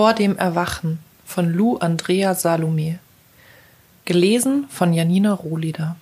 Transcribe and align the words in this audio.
Vor 0.00 0.14
dem 0.14 0.38
Erwachen 0.38 0.98
von 1.26 1.52
Lou 1.52 1.76
Andrea 1.76 2.34
Salome. 2.34 3.00
Gelesen 4.06 4.64
von 4.70 4.94
Janina 4.94 5.34
Rohleder. 5.34 5.96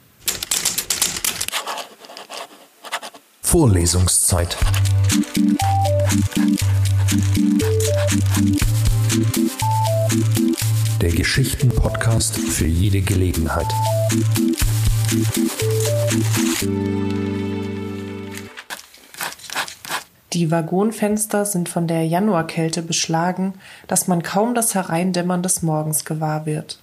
Vorlesungszeit. 3.42 4.57
Der 11.01 11.11
Geschichten-Podcast 11.11 12.39
für 12.39 12.67
jede 12.67 13.01
Gelegenheit. 13.01 13.67
Die 20.35 20.51
Waggonfenster 20.51 21.47
sind 21.47 21.71
von 21.71 21.87
der 21.87 22.07
Januarkälte 22.07 22.83
beschlagen, 22.83 23.55
dass 23.87 24.09
man 24.09 24.23
kaum 24.23 24.55
das 24.55 24.75
Hereindämmern 24.75 25.43
des 25.43 25.63
Morgens 25.63 26.05
gewahr 26.05 26.45
wird. 26.45 26.79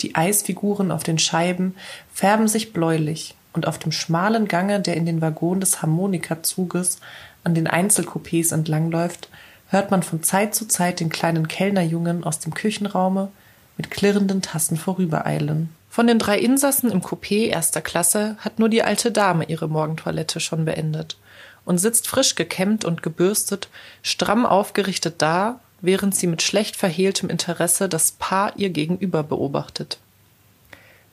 Die 0.00 0.16
Eisfiguren 0.16 0.90
auf 0.90 1.04
den 1.04 1.18
Scheiben 1.18 1.76
färben 2.12 2.48
sich 2.48 2.72
bläulich, 2.72 3.36
und 3.52 3.68
auf 3.68 3.78
dem 3.78 3.92
schmalen 3.92 4.48
Gange, 4.48 4.80
der 4.80 4.96
in 4.96 5.06
den 5.06 5.20
Waggon 5.20 5.60
des 5.60 5.82
Harmonikazuges 5.82 6.98
an 7.44 7.54
den 7.54 7.68
Einzelcoupés 7.68 8.52
entlangläuft, 8.52 9.28
hört 9.68 9.90
man 9.90 10.02
von 10.02 10.22
Zeit 10.22 10.54
zu 10.54 10.66
Zeit 10.66 11.00
den 11.00 11.10
kleinen 11.10 11.46
Kellnerjungen 11.46 12.24
aus 12.24 12.40
dem 12.40 12.54
Küchenraume 12.54 13.28
mit 13.76 13.90
klirrenden 13.90 14.42
Tassen 14.42 14.76
vorübereilen. 14.76 15.68
Von 15.88 16.06
den 16.06 16.18
drei 16.18 16.38
Insassen 16.38 16.90
im 16.90 17.02
Coupé 17.02 17.48
erster 17.48 17.82
Klasse 17.82 18.36
hat 18.38 18.58
nur 18.58 18.70
die 18.70 18.82
alte 18.82 19.12
Dame 19.12 19.44
ihre 19.44 19.68
Morgentoilette 19.68 20.40
schon 20.40 20.64
beendet 20.64 21.16
und 21.64 21.78
sitzt 21.78 22.08
frisch 22.08 22.34
gekämmt 22.34 22.84
und 22.84 23.02
gebürstet, 23.02 23.68
stramm 24.02 24.46
aufgerichtet 24.46 25.16
da, 25.18 25.60
während 25.80 26.14
sie 26.14 26.26
mit 26.26 26.42
schlecht 26.42 26.76
verhehltem 26.76 27.28
Interesse 27.28 27.88
das 27.88 28.12
Paar 28.12 28.52
ihr 28.56 28.70
gegenüber 28.70 29.22
beobachtet. 29.22 29.98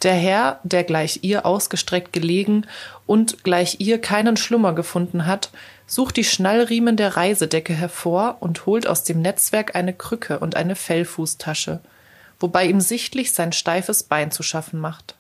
Der 0.04 0.14
Herr, 0.14 0.60
der 0.64 0.86
gleich 0.86 1.20
ihr 1.24 1.46
ausgestreckt 1.46 2.14
gelegen 2.14 2.66
und 3.06 3.44
gleich 3.44 3.78
ihr 3.80 4.00
keinen 4.00 4.38
Schlummer 4.38 4.74
gefunden 4.74 5.26
hat, 5.26 5.50
sucht 5.88 6.16
die 6.18 6.24
Schnallriemen 6.24 6.96
der 6.96 7.18
Reisedecke 7.18 7.74
hervor 7.74 8.38
und 8.40 8.66
holt 8.66 8.88
aus 8.88 9.04
dem 9.04 9.22
Netzwerk 9.22 9.76
eine 9.76 9.94
Krücke 9.94 10.40
und 10.40 10.56
eine 10.56 10.76
Fellfußtasche, 10.76 11.82
wobei 12.40 12.68
ihm 12.68 12.80
sichtlich 12.80 13.34
sein 13.34 13.52
steifes 13.52 14.04
Bein 14.04 14.32
zu 14.32 14.44
schaffen 14.44 14.80
macht. 14.80 15.16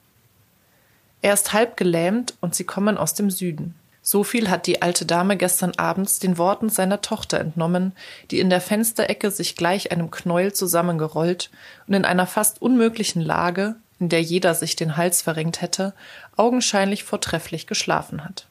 Er 1.21 1.33
ist 1.33 1.51
halb 1.51 1.75
gelähmt 1.75 2.35
und 2.39 2.55
sie 2.55 2.63
kommen 2.63 2.97
aus 2.97 3.13
dem 3.13 3.29
Süden. 3.29 3.75
So 4.11 4.23
viel 4.23 4.49
hat 4.49 4.65
die 4.65 4.81
alte 4.81 5.05
Dame 5.05 5.37
gestern 5.37 5.73
abends 5.77 6.17
den 6.17 6.39
Worten 6.39 6.69
seiner 6.69 6.99
Tochter 6.99 7.39
entnommen, 7.39 7.93
die 8.31 8.39
in 8.39 8.49
der 8.49 8.59
Fensterecke 8.59 9.29
sich 9.29 9.55
gleich 9.55 9.91
einem 9.91 10.09
Knäuel 10.09 10.51
zusammengerollt 10.51 11.51
und 11.85 11.93
in 11.93 12.05
einer 12.05 12.25
fast 12.25 12.59
unmöglichen 12.59 13.21
Lage, 13.21 13.75
in 13.99 14.09
der 14.09 14.23
jeder 14.23 14.55
sich 14.55 14.75
den 14.75 14.97
Hals 14.97 15.21
verrenkt 15.21 15.61
hätte, 15.61 15.93
augenscheinlich 16.37 17.03
vortrefflich 17.03 17.67
geschlafen 17.67 18.25
hat. 18.25 18.47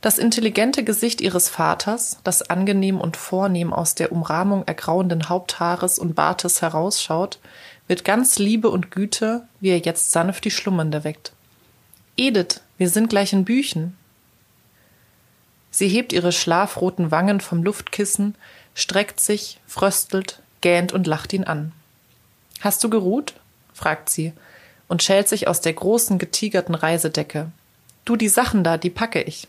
Das 0.00 0.16
intelligente 0.16 0.84
Gesicht 0.84 1.20
ihres 1.20 1.50
Vaters, 1.50 2.16
das 2.24 2.48
angenehm 2.48 2.98
und 2.98 3.18
vornehm 3.18 3.74
aus 3.74 3.94
der 3.94 4.10
Umrahmung 4.10 4.66
ergrauenden 4.66 5.28
Haupthaares 5.28 5.98
und 5.98 6.14
Bartes 6.14 6.62
herausschaut, 6.62 7.40
wird 7.88 8.06
ganz 8.06 8.38
Liebe 8.38 8.70
und 8.70 8.90
Güte, 8.90 9.46
wie 9.60 9.68
er 9.68 9.80
jetzt 9.80 10.12
sanft 10.12 10.46
die 10.46 10.50
Schlummernde 10.50 11.04
weckt. 11.04 11.32
Edith, 12.16 12.62
wir 12.78 12.88
sind 12.88 13.10
gleich 13.10 13.34
in 13.34 13.44
Büchen, 13.44 13.98
Sie 15.76 15.88
hebt 15.88 16.14
ihre 16.14 16.32
schlafroten 16.32 17.10
Wangen 17.10 17.38
vom 17.38 17.62
Luftkissen, 17.62 18.34
streckt 18.74 19.20
sich, 19.20 19.60
fröstelt, 19.66 20.40
gähnt 20.62 20.94
und 20.94 21.06
lacht 21.06 21.34
ihn 21.34 21.44
an. 21.44 21.72
Hast 22.62 22.82
du 22.82 22.88
geruht? 22.88 23.34
fragt 23.74 24.08
sie 24.08 24.32
und 24.88 25.02
schält 25.02 25.28
sich 25.28 25.48
aus 25.48 25.60
der 25.60 25.74
großen 25.74 26.16
getigerten 26.16 26.74
Reisedecke. 26.74 27.52
Du, 28.06 28.16
die 28.16 28.30
Sachen 28.30 28.64
da, 28.64 28.78
die 28.78 28.88
packe 28.88 29.20
ich. 29.20 29.48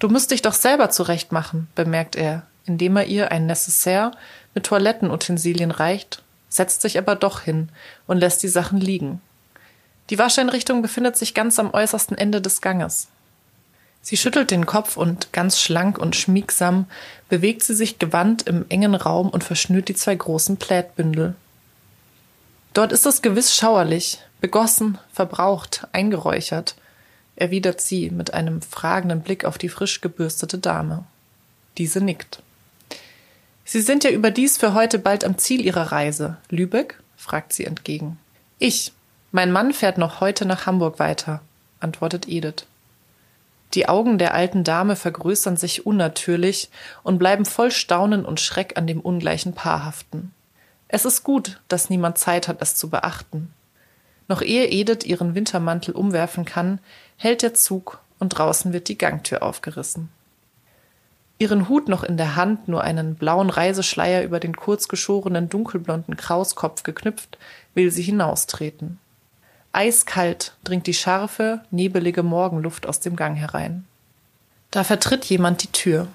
Du 0.00 0.08
musst 0.08 0.32
dich 0.32 0.42
doch 0.42 0.54
selber 0.54 0.90
zurechtmachen, 0.90 1.68
bemerkt 1.76 2.16
er, 2.16 2.44
indem 2.64 2.96
er 2.96 3.06
ihr 3.06 3.30
ein 3.30 3.46
Necessaire 3.46 4.10
mit 4.56 4.66
Toilettenutensilien 4.66 5.70
reicht, 5.70 6.24
setzt 6.48 6.82
sich 6.82 6.98
aber 6.98 7.14
doch 7.14 7.42
hin 7.42 7.68
und 8.08 8.18
lässt 8.18 8.42
die 8.42 8.48
Sachen 8.48 8.80
liegen. 8.80 9.20
Die 10.10 10.18
Wascheinrichtung 10.18 10.82
befindet 10.82 11.16
sich 11.16 11.32
ganz 11.32 11.60
am 11.60 11.72
äußersten 11.72 12.18
Ende 12.18 12.40
des 12.40 12.60
Ganges. 12.60 13.06
Sie 14.06 14.16
schüttelt 14.16 14.52
den 14.52 14.66
Kopf 14.66 14.96
und 14.96 15.32
ganz 15.32 15.60
schlank 15.60 15.98
und 15.98 16.14
schmiegsam 16.14 16.86
bewegt 17.28 17.64
sie 17.64 17.74
sich 17.74 17.98
gewandt 17.98 18.42
im 18.42 18.64
engen 18.68 18.94
Raum 18.94 19.28
und 19.28 19.42
verschnürt 19.42 19.88
die 19.88 19.96
zwei 19.96 20.14
großen 20.14 20.58
Plätbündel. 20.58 21.34
Dort 22.72 22.92
ist 22.92 23.04
es 23.04 23.20
gewiss 23.20 23.56
schauerlich, 23.56 24.20
begossen, 24.40 24.98
verbraucht, 25.12 25.88
eingeräuchert, 25.90 26.76
erwidert 27.34 27.80
sie 27.80 28.10
mit 28.10 28.32
einem 28.32 28.62
fragenden 28.62 29.22
Blick 29.22 29.44
auf 29.44 29.58
die 29.58 29.68
frisch 29.68 30.00
gebürstete 30.00 30.58
Dame. 30.58 31.04
Diese 31.76 32.00
nickt. 32.00 32.44
Sie 33.64 33.80
sind 33.80 34.04
ja 34.04 34.10
überdies 34.10 34.56
für 34.56 34.72
heute 34.72 35.00
bald 35.00 35.24
am 35.24 35.36
Ziel 35.36 35.64
Ihrer 35.64 35.90
Reise. 35.90 36.36
Lübeck? 36.48 37.02
fragt 37.16 37.52
sie 37.52 37.64
entgegen. 37.64 38.20
Ich. 38.60 38.92
Mein 39.32 39.50
Mann 39.50 39.72
fährt 39.72 39.98
noch 39.98 40.20
heute 40.20 40.46
nach 40.46 40.66
Hamburg 40.66 41.00
weiter, 41.00 41.40
antwortet 41.80 42.28
Edith. 42.28 42.66
Die 43.76 43.90
Augen 43.90 44.16
der 44.16 44.32
alten 44.32 44.64
Dame 44.64 44.96
vergrößern 44.96 45.58
sich 45.58 45.84
unnatürlich 45.84 46.70
und 47.02 47.18
bleiben 47.18 47.44
voll 47.44 47.70
Staunen 47.70 48.24
und 48.24 48.40
Schreck 48.40 48.78
an 48.78 48.86
dem 48.86 49.00
ungleichen 49.00 49.52
Paar 49.52 49.84
haften. 49.84 50.32
Es 50.88 51.04
ist 51.04 51.24
gut, 51.24 51.60
dass 51.68 51.90
niemand 51.90 52.16
Zeit 52.16 52.48
hat, 52.48 52.62
es 52.62 52.74
zu 52.74 52.88
beachten. 52.88 53.52
Noch 54.28 54.40
ehe 54.40 54.70
Edith 54.70 55.04
ihren 55.04 55.34
Wintermantel 55.34 55.94
umwerfen 55.94 56.46
kann, 56.46 56.78
hält 57.18 57.42
der 57.42 57.52
Zug 57.52 58.00
und 58.18 58.30
draußen 58.30 58.72
wird 58.72 58.88
die 58.88 58.96
Gangtür 58.96 59.42
aufgerissen. 59.42 60.08
Ihren 61.38 61.68
Hut 61.68 61.86
noch 61.86 62.02
in 62.02 62.16
der 62.16 62.34
Hand, 62.34 62.68
nur 62.68 62.82
einen 62.82 63.14
blauen 63.14 63.50
Reiseschleier 63.50 64.22
über 64.22 64.40
den 64.40 64.56
kurzgeschorenen 64.56 65.50
dunkelblonden 65.50 66.16
Krauskopf 66.16 66.82
geknüpft, 66.82 67.36
will 67.74 67.90
sie 67.90 68.02
hinaustreten. 68.02 68.98
Eiskalt 69.76 70.54
dringt 70.64 70.86
die 70.86 70.94
scharfe, 70.94 71.60
nebelige 71.70 72.22
Morgenluft 72.22 72.86
aus 72.86 73.00
dem 73.00 73.14
Gang 73.14 73.36
herein. 73.36 73.84
Da 74.70 74.84
vertritt 74.84 75.26
jemand 75.26 75.62
die 75.62 75.70
Tür. 75.70 76.08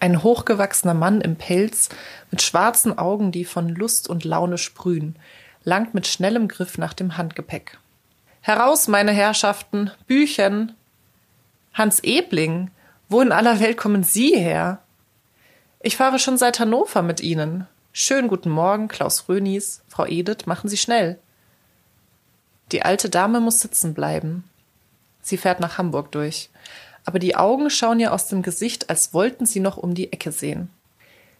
Ein 0.00 0.24
hochgewachsener 0.24 0.94
Mann 0.94 1.20
im 1.20 1.36
Pelz, 1.36 1.90
mit 2.32 2.42
schwarzen 2.42 2.98
Augen, 2.98 3.30
die 3.30 3.44
von 3.44 3.68
Lust 3.68 4.08
und 4.08 4.24
Laune 4.24 4.58
sprühen, 4.58 5.14
langt 5.62 5.94
mit 5.94 6.08
schnellem 6.08 6.48
Griff 6.48 6.76
nach 6.76 6.92
dem 6.92 7.16
Handgepäck. 7.16 7.78
Heraus, 8.40 8.88
meine 8.88 9.12
Herrschaften, 9.12 9.92
Büchen! 10.08 10.74
Hans 11.74 12.00
Ebling, 12.00 12.72
wo 13.08 13.20
in 13.20 13.30
aller 13.30 13.60
Welt 13.60 13.76
kommen 13.76 14.02
Sie 14.02 14.34
her? 14.34 14.80
Ich 15.80 15.96
fahre 15.96 16.18
schon 16.18 16.36
seit 16.36 16.58
Hannover 16.58 17.02
mit 17.02 17.20
Ihnen. 17.20 17.68
Schönen 17.92 18.26
guten 18.26 18.50
Morgen, 18.50 18.88
Klaus 18.88 19.28
Rönis, 19.28 19.82
Frau 19.86 20.04
Edith, 20.04 20.46
machen 20.46 20.68
Sie 20.68 20.76
schnell. 20.76 21.20
Die 22.72 22.82
alte 22.82 23.08
Dame 23.08 23.40
muss 23.40 23.60
sitzen 23.60 23.94
bleiben. 23.94 24.44
Sie 25.22 25.36
fährt 25.36 25.60
nach 25.60 25.78
Hamburg 25.78 26.12
durch. 26.12 26.50
Aber 27.04 27.18
die 27.18 27.36
Augen 27.36 27.70
schauen 27.70 28.00
ihr 28.00 28.12
aus 28.12 28.26
dem 28.26 28.42
Gesicht, 28.42 28.90
als 28.90 29.14
wollten 29.14 29.46
sie 29.46 29.60
noch 29.60 29.76
um 29.76 29.94
die 29.94 30.12
Ecke 30.12 30.32
sehen. 30.32 30.68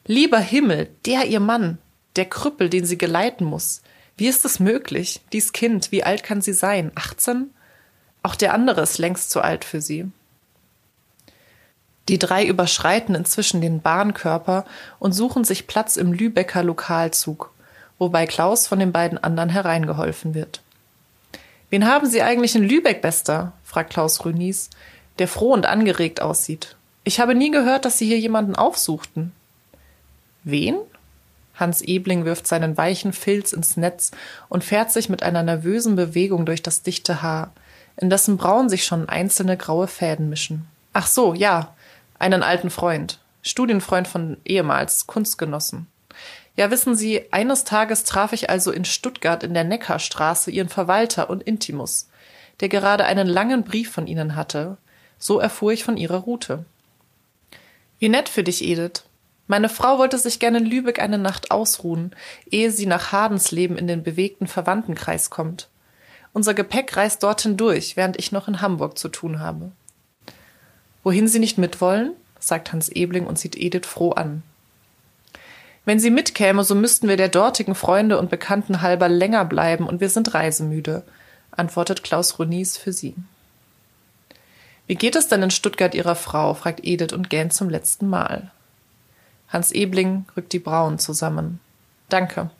Lieber 0.06 0.38
Himmel, 0.38 0.88
der 1.04 1.26
ihr 1.26 1.40
Mann, 1.40 1.78
der 2.16 2.24
Krüppel, 2.24 2.70
den 2.70 2.86
sie 2.86 2.96
geleiten 2.96 3.44
muss. 3.44 3.82
Wie 4.16 4.26
ist 4.26 4.44
es 4.44 4.60
möglich? 4.60 5.20
Dies 5.32 5.52
Kind, 5.52 5.92
wie 5.92 6.02
alt 6.02 6.22
kann 6.22 6.40
sie 6.40 6.54
sein? 6.54 6.90
18? 6.94 7.50
Auch 8.22 8.34
der 8.34 8.54
andere 8.54 8.80
ist 8.80 8.98
längst 8.98 9.30
zu 9.30 9.40
alt 9.42 9.64
für 9.64 9.80
sie. 9.80 10.10
Die 12.08 12.18
drei 12.18 12.46
überschreiten 12.46 13.14
inzwischen 13.14 13.60
den 13.60 13.82
Bahnkörper 13.82 14.64
und 14.98 15.12
suchen 15.12 15.44
sich 15.44 15.66
Platz 15.66 15.96
im 15.96 16.12
Lübecker 16.12 16.62
Lokalzug, 16.62 17.52
wobei 17.98 18.26
Klaus 18.26 18.66
von 18.66 18.78
den 18.78 18.92
beiden 18.92 19.18
anderen 19.18 19.50
hereingeholfen 19.50 20.34
wird. 20.34 20.62
Wen 21.70 21.86
haben 21.86 22.06
Sie 22.06 22.22
eigentlich 22.22 22.54
in 22.54 22.62
Lübeck, 22.64 23.02
Bester? 23.02 23.52
fragt 23.62 23.92
Klaus 23.92 24.24
Rünis, 24.24 24.70
der 25.18 25.28
froh 25.28 25.52
und 25.52 25.66
angeregt 25.66 26.20
aussieht. 26.20 26.76
Ich 27.04 27.20
habe 27.20 27.34
nie 27.34 27.50
gehört, 27.50 27.84
dass 27.84 27.98
Sie 27.98 28.06
hier 28.06 28.18
jemanden 28.18 28.56
aufsuchten. 28.56 29.32
Wen? 30.44 30.76
Hans 31.54 31.82
Ebling 31.82 32.24
wirft 32.24 32.46
seinen 32.46 32.76
weichen 32.76 33.12
Filz 33.12 33.52
ins 33.52 33.76
Netz 33.76 34.12
und 34.48 34.64
fährt 34.64 34.92
sich 34.92 35.08
mit 35.08 35.22
einer 35.22 35.42
nervösen 35.42 35.96
Bewegung 35.96 36.46
durch 36.46 36.62
das 36.62 36.82
dichte 36.82 37.20
Haar, 37.20 37.52
in 37.96 38.10
dessen 38.10 38.36
Braun 38.36 38.68
sich 38.68 38.84
schon 38.84 39.08
einzelne 39.08 39.56
graue 39.56 39.88
Fäden 39.88 40.28
mischen. 40.28 40.66
Ach 40.92 41.06
so, 41.06 41.34
ja, 41.34 41.74
einen 42.18 42.42
alten 42.42 42.70
Freund, 42.70 43.18
Studienfreund 43.42 44.06
von 44.06 44.36
ehemals, 44.44 45.06
Kunstgenossen. 45.06 45.86
Ja, 46.58 46.72
wissen 46.72 46.96
Sie, 46.96 47.32
eines 47.32 47.62
Tages 47.62 48.02
traf 48.02 48.32
ich 48.32 48.50
also 48.50 48.72
in 48.72 48.84
Stuttgart 48.84 49.44
in 49.44 49.54
der 49.54 49.62
Neckarstraße 49.62 50.50
Ihren 50.50 50.68
Verwalter 50.68 51.30
und 51.30 51.44
Intimus, 51.44 52.08
der 52.58 52.68
gerade 52.68 53.04
einen 53.04 53.28
langen 53.28 53.62
Brief 53.62 53.92
von 53.92 54.08
Ihnen 54.08 54.34
hatte. 54.34 54.76
So 55.20 55.38
erfuhr 55.38 55.70
ich 55.70 55.84
von 55.84 55.96
Ihrer 55.96 56.16
Route. 56.16 56.64
Wie 58.00 58.08
nett 58.08 58.28
für 58.28 58.42
dich, 58.42 58.64
Edith. 58.64 59.04
Meine 59.46 59.68
Frau 59.68 59.98
wollte 59.98 60.18
sich 60.18 60.40
gerne 60.40 60.58
in 60.58 60.66
Lübeck 60.66 61.00
eine 61.00 61.16
Nacht 61.16 61.52
ausruhen, 61.52 62.10
ehe 62.50 62.72
sie 62.72 62.86
nach 62.86 63.12
Hadensleben 63.12 63.78
in 63.78 63.86
den 63.86 64.02
bewegten 64.02 64.48
Verwandtenkreis 64.48 65.30
kommt. 65.30 65.68
Unser 66.32 66.54
Gepäck 66.54 66.96
reist 66.96 67.22
dorthin 67.22 67.56
durch, 67.56 67.96
während 67.96 68.18
ich 68.18 68.32
noch 68.32 68.48
in 68.48 68.60
Hamburg 68.60 68.98
zu 68.98 69.08
tun 69.08 69.38
habe. 69.38 69.70
Wohin 71.04 71.28
Sie 71.28 71.38
nicht 71.38 71.56
mitwollen? 71.56 72.14
sagt 72.40 72.72
Hans 72.72 72.88
Ebling 72.88 73.28
und 73.28 73.38
sieht 73.38 73.54
Edith 73.54 73.86
froh 73.86 74.10
an. 74.10 74.42
Wenn 75.88 76.00
sie 76.00 76.10
mitkäme, 76.10 76.64
so 76.64 76.74
müssten 76.74 77.08
wir 77.08 77.16
der 77.16 77.30
dortigen 77.30 77.74
Freunde 77.74 78.18
und 78.18 78.28
Bekannten 78.28 78.82
halber 78.82 79.08
länger 79.08 79.46
bleiben 79.46 79.86
und 79.86 80.02
wir 80.02 80.10
sind 80.10 80.34
reisemüde, 80.34 81.02
antwortet 81.50 82.02
Klaus 82.02 82.38
Ronis 82.38 82.76
für 82.76 82.92
sie. 82.92 83.14
Wie 84.86 84.96
geht 84.96 85.16
es 85.16 85.28
denn 85.28 85.42
in 85.42 85.50
Stuttgart 85.50 85.94
Ihrer 85.94 86.14
Frau? 86.14 86.52
fragt 86.52 86.84
Edith 86.84 87.14
und 87.14 87.30
gähnt 87.30 87.54
zum 87.54 87.70
letzten 87.70 88.06
Mal. 88.06 88.50
Hans 89.48 89.72
Ebling 89.72 90.26
rückt 90.36 90.52
die 90.52 90.58
Brauen 90.58 90.98
zusammen. 90.98 91.58
Danke. 92.10 92.50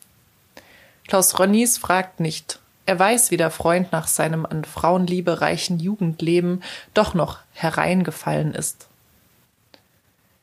Klaus 1.07 1.37
Ronnies 1.37 1.77
fragt 1.77 2.19
nicht. 2.19 2.57
Er 2.87 2.97
weiß, 2.97 3.29
wie 3.29 3.37
der 3.37 3.51
Freund 3.51 3.91
nach 3.91 4.07
seinem 4.07 4.47
an 4.47 4.65
Frauenliebe 4.65 5.39
reichen 5.39 5.79
Jugendleben 5.79 6.63
doch 6.95 7.13
noch 7.13 7.37
hereingefallen 7.53 8.55
ist. 8.55 8.88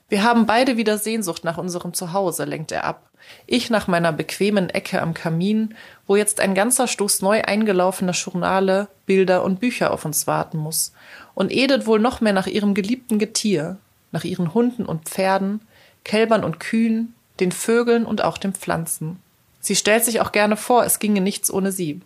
Wir 0.08 0.23
haben 0.23 0.47
beide 0.47 0.76
wieder 0.76 0.99
Sehnsucht 0.99 1.43
nach 1.43 1.58
unserem 1.58 1.93
Zuhause, 1.93 2.44
lenkt 2.44 2.70
er 2.70 2.85
ab. 2.85 3.11
Ich 3.47 3.70
nach 3.70 3.88
meiner 3.88 4.12
bequemen 4.12 4.70
Ecke 4.70 5.03
am 5.03 5.14
Kamin, 5.14 5.75
wo 6.06 6.14
jetzt 6.14 6.38
ein 6.38 6.55
ganzer 6.55 6.87
Stoß 6.87 7.23
neu 7.23 7.43
eingelaufener 7.43 8.12
Journale, 8.12 8.87
Bilder 9.05 9.43
und 9.43 9.58
Bücher 9.58 9.91
auf 9.93 10.05
uns 10.05 10.29
warten 10.29 10.58
muss. 10.58 10.93
Und 11.35 11.50
Edith 11.50 11.87
wohl 11.87 11.99
noch 11.99 12.20
mehr 12.20 12.32
nach 12.32 12.47
ihrem 12.47 12.75
geliebten 12.75 13.19
Getier, 13.19 13.79
nach 14.12 14.23
ihren 14.23 14.55
Hunden 14.55 14.87
und 14.87 15.08
Pferden, 15.08 15.61
Kälbern 16.05 16.44
und 16.44 16.61
Kühen, 16.61 17.14
den 17.41 17.50
Vögeln 17.50 18.06
und 18.06 18.23
auch 18.23 18.38
den 18.38 18.55
Pflanzen. 18.55 19.19
Sie 19.58 19.75
stellt 19.75 20.05
sich 20.05 20.20
auch 20.20 20.31
gerne 20.31 20.56
vor, 20.56 20.85
es 20.85 21.00
ginge 21.00 21.20
nichts 21.20 21.50
ohne 21.50 21.73
sie. 21.73 22.00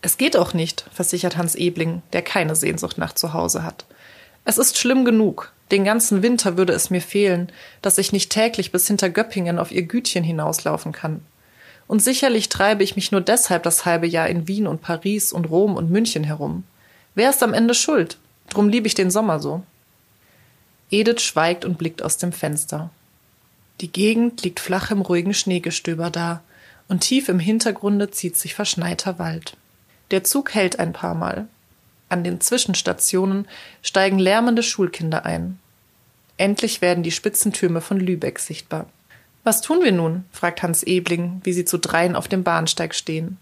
Es 0.00 0.16
geht 0.16 0.36
auch 0.36 0.54
nicht, 0.54 0.86
versichert 0.92 1.36
Hans 1.36 1.56
Ebling, 1.56 2.02
der 2.12 2.22
keine 2.22 2.54
Sehnsucht 2.54 2.98
nach 2.98 3.14
Zuhause 3.14 3.64
hat. 3.64 3.84
Es 4.44 4.56
ist 4.56 4.78
schlimm 4.78 5.04
genug. 5.04 5.52
Den 5.70 5.84
ganzen 5.84 6.22
Winter 6.22 6.56
würde 6.56 6.72
es 6.72 6.90
mir 6.90 7.00
fehlen, 7.00 7.50
dass 7.80 7.98
ich 7.98 8.12
nicht 8.12 8.30
täglich 8.30 8.72
bis 8.72 8.86
hinter 8.86 9.08
Göppingen 9.08 9.58
auf 9.58 9.70
ihr 9.70 9.82
Gütchen 9.82 10.24
hinauslaufen 10.24 10.92
kann. 10.92 11.22
Und 11.86 12.02
sicherlich 12.02 12.48
treibe 12.48 12.82
ich 12.82 12.96
mich 12.96 13.12
nur 13.12 13.20
deshalb 13.20 13.62
das 13.62 13.84
halbe 13.84 14.06
Jahr 14.06 14.28
in 14.28 14.48
Wien 14.48 14.66
und 14.66 14.82
Paris 14.82 15.32
und 15.32 15.46
Rom 15.46 15.76
und 15.76 15.90
München 15.90 16.24
herum. 16.24 16.64
Wer 17.14 17.30
ist 17.30 17.42
am 17.42 17.54
Ende 17.54 17.74
schuld? 17.74 18.16
Drum 18.48 18.68
liebe 18.68 18.86
ich 18.86 18.94
den 18.94 19.10
Sommer 19.10 19.40
so. 19.40 19.62
Edith 20.90 21.20
schweigt 21.20 21.64
und 21.64 21.78
blickt 21.78 22.02
aus 22.02 22.16
dem 22.16 22.32
Fenster. 22.32 22.90
Die 23.80 23.90
Gegend 23.90 24.42
liegt 24.42 24.60
flach 24.60 24.90
im 24.90 25.00
ruhigen 25.00 25.34
Schneegestöber 25.34 26.10
da, 26.10 26.42
und 26.88 27.00
tief 27.00 27.28
im 27.28 27.38
Hintergrunde 27.38 28.10
zieht 28.10 28.36
sich 28.36 28.54
verschneiter 28.54 29.20
Wald. 29.20 29.56
Der 30.10 30.24
Zug 30.24 30.54
hält 30.54 30.80
ein 30.80 30.92
paar 30.92 31.14
Mal. 31.14 31.46
An 32.10 32.24
den 32.24 32.40
Zwischenstationen 32.40 33.48
steigen 33.82 34.18
lärmende 34.18 34.62
Schulkinder 34.62 35.24
ein. 35.24 35.58
Endlich 36.36 36.82
werden 36.82 37.04
die 37.04 37.12
Spitzentürme 37.12 37.80
von 37.80 38.00
Lübeck 38.00 38.40
sichtbar. 38.40 38.86
Was 39.44 39.62
tun 39.62 39.82
wir 39.82 39.92
nun? 39.92 40.24
fragt 40.32 40.62
Hans 40.62 40.82
Ebling, 40.82 41.40
wie 41.44 41.52
sie 41.52 41.64
zu 41.64 41.78
dreien 41.78 42.16
auf 42.16 42.28
dem 42.28 42.42
Bahnsteig 42.42 42.94
stehen. 42.94 43.38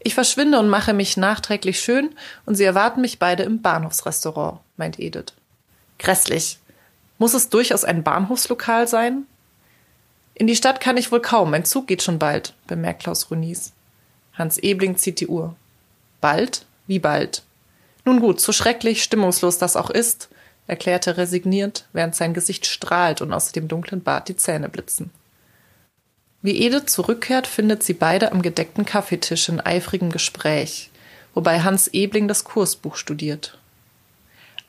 Ich 0.00 0.14
verschwinde 0.14 0.58
und 0.58 0.68
mache 0.68 0.92
mich 0.92 1.16
nachträglich 1.16 1.80
schön, 1.80 2.10
und 2.44 2.56
sie 2.56 2.64
erwarten 2.64 3.00
mich 3.00 3.18
beide 3.18 3.44
im 3.44 3.62
Bahnhofsrestaurant, 3.62 4.60
meint 4.76 4.98
Edith. 4.98 5.32
Grässlich. 5.98 6.58
Muss 7.18 7.34
es 7.34 7.48
durchaus 7.48 7.84
ein 7.84 8.02
Bahnhofslokal 8.02 8.88
sein? 8.88 9.26
In 10.34 10.48
die 10.48 10.56
Stadt 10.56 10.80
kann 10.80 10.96
ich 10.96 11.12
wohl 11.12 11.22
kaum, 11.22 11.52
mein 11.52 11.64
Zug 11.64 11.86
geht 11.86 12.02
schon 12.02 12.18
bald, 12.18 12.52
bemerkt 12.66 13.04
Klaus 13.04 13.30
Runis. 13.30 13.72
Hans 14.34 14.58
Ebling 14.58 14.96
zieht 14.96 15.20
die 15.20 15.28
Uhr. 15.28 15.54
Bald? 16.20 16.66
Wie 16.86 16.98
bald? 16.98 17.45
Nun 18.06 18.20
gut, 18.20 18.40
so 18.40 18.52
schrecklich, 18.52 19.02
stimmungslos 19.02 19.58
das 19.58 19.74
auch 19.74 19.90
ist, 19.90 20.28
erklärte 20.68 21.10
er 21.10 21.16
resigniert, 21.18 21.86
während 21.92 22.14
sein 22.14 22.34
Gesicht 22.34 22.64
strahlt 22.64 23.20
und 23.20 23.32
aus 23.32 23.50
dem 23.50 23.66
dunklen 23.66 24.00
Bart 24.00 24.28
die 24.28 24.36
Zähne 24.36 24.68
blitzen. 24.68 25.10
Wie 26.40 26.64
Edith 26.64 26.86
zurückkehrt, 26.86 27.48
findet 27.48 27.82
sie 27.82 27.94
beide 27.94 28.30
am 28.30 28.42
gedeckten 28.42 28.84
Kaffeetisch 28.86 29.48
in 29.48 29.60
eifrigem 29.60 30.12
Gespräch, 30.12 30.90
wobei 31.34 31.62
Hans 31.62 31.88
Ebling 31.88 32.28
das 32.28 32.44
Kursbuch 32.44 32.94
studiert. 32.94 33.58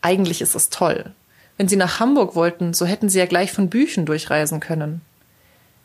Eigentlich 0.01 0.42
ist 0.42 0.56
es 0.56 0.72
toll. 0.72 1.13
Wenn 1.57 1.68
sie 1.68 1.75
nach 1.75 2.00
Hamburg 2.00 2.33
wollten, 2.33 2.74
so 2.74 2.88
hätten 2.88 3.07
sie 3.07 3.19
ja 3.19 3.28
gleich 3.28 3.51
von 3.51 3.69
Büchen 3.69 4.07
durchreisen 4.07 4.60
können. 4.60 5.01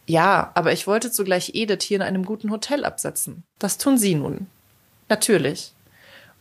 Ja, 0.07 0.53
aber 0.55 0.73
ich 0.73 0.87
wollte 0.87 1.11
zugleich 1.11 1.51
Edith 1.55 1.83
hier 1.83 1.97
in 1.97 2.03
einem 2.03 2.25
guten 2.25 2.51
Hotel 2.51 2.87
absetzen. 2.87 3.43
Das 3.59 3.77
tun 3.77 3.99
Sie 3.99 4.15
nun. 4.15 4.47
Natürlich. 5.11 5.73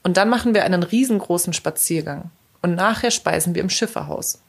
Und 0.03 0.18
dann 0.18 0.30
machen 0.30 0.53
wir 0.53 0.63
einen 0.63 0.83
riesengroßen 0.83 1.53
Spaziergang. 1.53 2.31
Und 2.62 2.75
nachher 2.75 3.12
speisen 3.12 3.56
wir 3.56 3.62
im 3.62 3.69
Schifferhaus. 3.69 4.39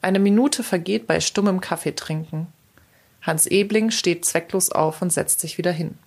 Eine 0.00 0.18
Minute 0.18 0.62
vergeht 0.62 1.06
bei 1.06 1.20
stummem 1.20 1.60
Kaffeetrinken. 1.60 2.46
Hans 3.22 3.46
Ebling 3.46 3.90
steht 3.90 4.24
zwecklos 4.24 4.70
auf 4.70 5.02
und 5.02 5.12
setzt 5.12 5.40
sich 5.40 5.58
wieder 5.58 5.72
hin. 5.72 5.98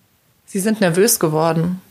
Sie 0.45 0.59
sind 0.59 0.81
nervös 0.81 1.19
geworden. 1.19 1.81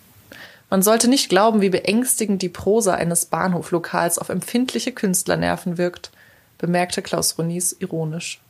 Man 0.70 0.82
sollte 0.82 1.08
nicht 1.08 1.28
glauben, 1.28 1.60
wie 1.60 1.70
beängstigend 1.70 2.42
die 2.42 2.48
Prosa 2.48 2.94
eines 2.94 3.26
Bahnhoflokals 3.26 4.18
auf 4.18 4.28
empfindliche 4.28 4.92
Künstlernerven 4.92 5.78
wirkt, 5.78 6.10
bemerkte 6.58 7.02
Klaus 7.02 7.38
Ronis 7.38 7.74
ironisch. 7.78 8.40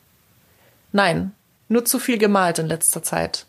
Nein, 0.92 1.32
nur 1.68 1.84
zu 1.84 1.98
viel 1.98 2.18
gemalt 2.18 2.58
in 2.58 2.66
letzter 2.66 3.02
Zeit. 3.02 3.46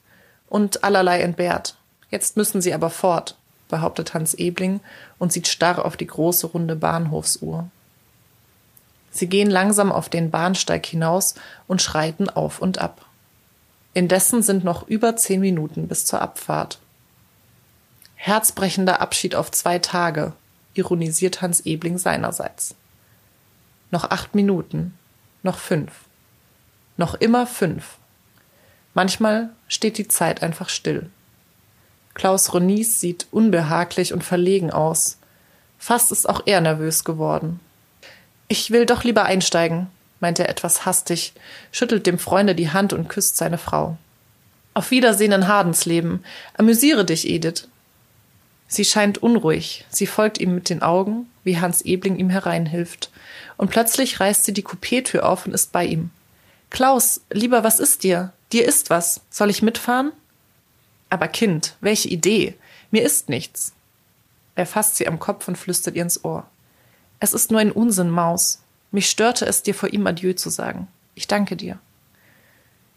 Und 0.48 0.84
allerlei 0.84 1.22
entbehrt. 1.22 1.76
Jetzt 2.10 2.38
müssen 2.38 2.62
sie 2.62 2.74
aber 2.74 2.90
fort, 2.90 3.36
behauptet 3.72 4.14
Hans 4.14 4.36
Ebling 4.36 4.82
und 5.18 5.34
sieht 5.34 5.48
starr 5.48 5.84
auf 5.84 5.98
die 5.98 6.06
große 6.06 6.46
runde 6.46 6.76
Bahnhofsuhr. 6.76 7.68
Sie 9.10 9.28
gehen 9.28 9.50
langsam 9.50 9.92
auf 9.92 10.08
den 10.08 10.30
Bahnsteig 10.30 10.86
hinaus 10.86 11.34
und 11.68 11.82
schreiten 11.82 12.30
auf 12.30 12.62
und 12.62 12.78
ab. 12.78 13.06
Indessen 13.94 14.44
sind 14.44 14.64
noch 14.64 14.88
über 14.88 15.16
zehn 15.16 15.42
Minuten 15.42 15.88
bis 15.88 16.06
zur 16.06 16.22
Abfahrt. 16.22 16.80
Herzbrechender 18.16 19.02
Abschied 19.02 19.36
auf 19.36 19.52
zwei 19.52 19.80
Tage, 19.80 20.34
ironisiert 20.76 21.42
Hans 21.42 21.62
Ebling 21.62 21.98
seinerseits. 21.98 22.76
Noch 23.90 24.12
acht 24.12 24.36
Minuten, 24.36 24.98
noch 25.44 25.58
fünf, 25.58 25.92
noch 26.96 27.16
immer 27.16 27.48
fünf. 27.48 27.98
Manchmal 28.94 29.50
steht 29.68 29.98
die 29.98 30.08
Zeit 30.08 30.44
einfach 30.44 30.70
still. 30.70 31.10
Klaus 32.14 32.54
Ronis 32.54 33.00
sieht 33.00 33.28
unbehaglich 33.32 34.14
und 34.14 34.24
verlegen 34.24 34.72
aus. 34.72 35.18
Fast 35.78 36.12
ist 36.12 36.28
auch 36.28 36.44
er 36.46 36.62
nervös 36.62 37.04
geworden. 37.04 37.60
Ich 38.48 38.72
will 38.72 38.86
doch 38.86 39.04
lieber 39.04 39.24
einsteigen, 39.24 39.88
meint 40.20 40.40
er 40.40 40.50
etwas 40.50 40.86
hastig, 40.86 41.34
schüttelt 41.72 42.06
dem 42.06 42.20
Freunde 42.20 42.54
die 42.54 42.70
Hand 42.70 42.94
und 42.94 43.08
küsst 43.08 43.38
seine 43.38 43.58
Frau. 43.58 43.98
Auf 44.74 44.92
Wiedersehen 44.92 45.32
in 45.32 45.48
Hadensleben. 45.48 46.24
Amüsiere 46.58 47.04
dich, 47.04 47.28
Edith. 47.28 47.68
Sie 48.68 48.86
scheint 48.86 49.18
unruhig. 49.18 49.86
Sie 49.90 50.08
folgt 50.08 50.40
ihm 50.40 50.56
mit 50.56 50.70
den 50.70 50.82
Augen, 50.82 51.28
wie 51.44 51.60
Hans 51.60 51.82
Ebling 51.82 52.18
ihm 52.18 52.30
hereinhilft. 52.30 53.10
Und 53.58 53.70
plötzlich 53.70 54.20
reißt 54.20 54.46
sie 54.46 54.54
die 54.54 54.64
Coupé-Tür 54.64 55.28
auf 55.28 55.46
und 55.46 55.54
ist 55.54 55.74
bei 55.74 55.86
ihm. 55.86 56.10
Klaus, 56.70 57.22
lieber, 57.32 57.66
was 57.66 57.82
ist 57.82 58.04
dir? 58.04 58.32
Dir 58.54 58.66
ist 58.66 58.90
was. 58.90 59.22
Soll 59.30 59.50
ich 59.50 59.62
mitfahren? 59.62 60.14
Aber 61.12 61.28
Kind, 61.28 61.76
welche 61.82 62.08
Idee? 62.08 62.56
Mir 62.90 63.04
ist 63.04 63.28
nichts. 63.28 63.74
Er 64.56 64.66
fasst 64.66 64.96
sie 64.96 65.08
am 65.08 65.20
Kopf 65.20 65.48
und 65.48 65.58
flüstert 65.58 65.96
ihr 65.96 66.04
ins 66.04 66.24
Ohr. 66.24 66.48
Es 67.20 67.34
ist 67.34 67.52
nur 67.52 67.60
ein 67.60 67.74
Unsinn, 67.74 68.10
Maus. 68.10 68.64
Mich 68.92 69.10
störte 69.10 69.46
es, 69.46 69.62
dir 69.62 69.76
vor 69.76 69.92
ihm 69.92 70.08
Adieu 70.08 70.34
zu 70.34 70.50
sagen. 70.50 70.88
Ich 71.14 71.28
danke 71.28 71.58
dir. 71.58 71.78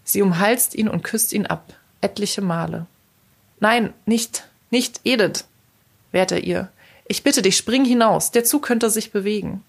Sie 0.05 0.23
umhalst 0.23 0.77
ihn 0.77 0.89
und 0.89 1.03
küsst 1.03 1.33
ihn 1.33 1.47
ab, 1.47 1.75
etliche 2.01 2.41
Male. 2.41 2.87
Nein, 3.59 3.93
nicht, 4.07 4.49
nicht, 4.71 5.01
Edith, 5.03 5.45
wehrt 6.13 6.31
er 6.31 6.45
ihr. 6.45 6.71
Ich 7.07 7.25
bitte 7.25 7.43
dich, 7.43 7.57
spring 7.57 7.85
hinaus, 7.85 8.31
der 8.31 8.45
Zug 8.45 8.63
könnte 8.63 8.91
sich 8.91 9.11
bewegen. 9.11 9.65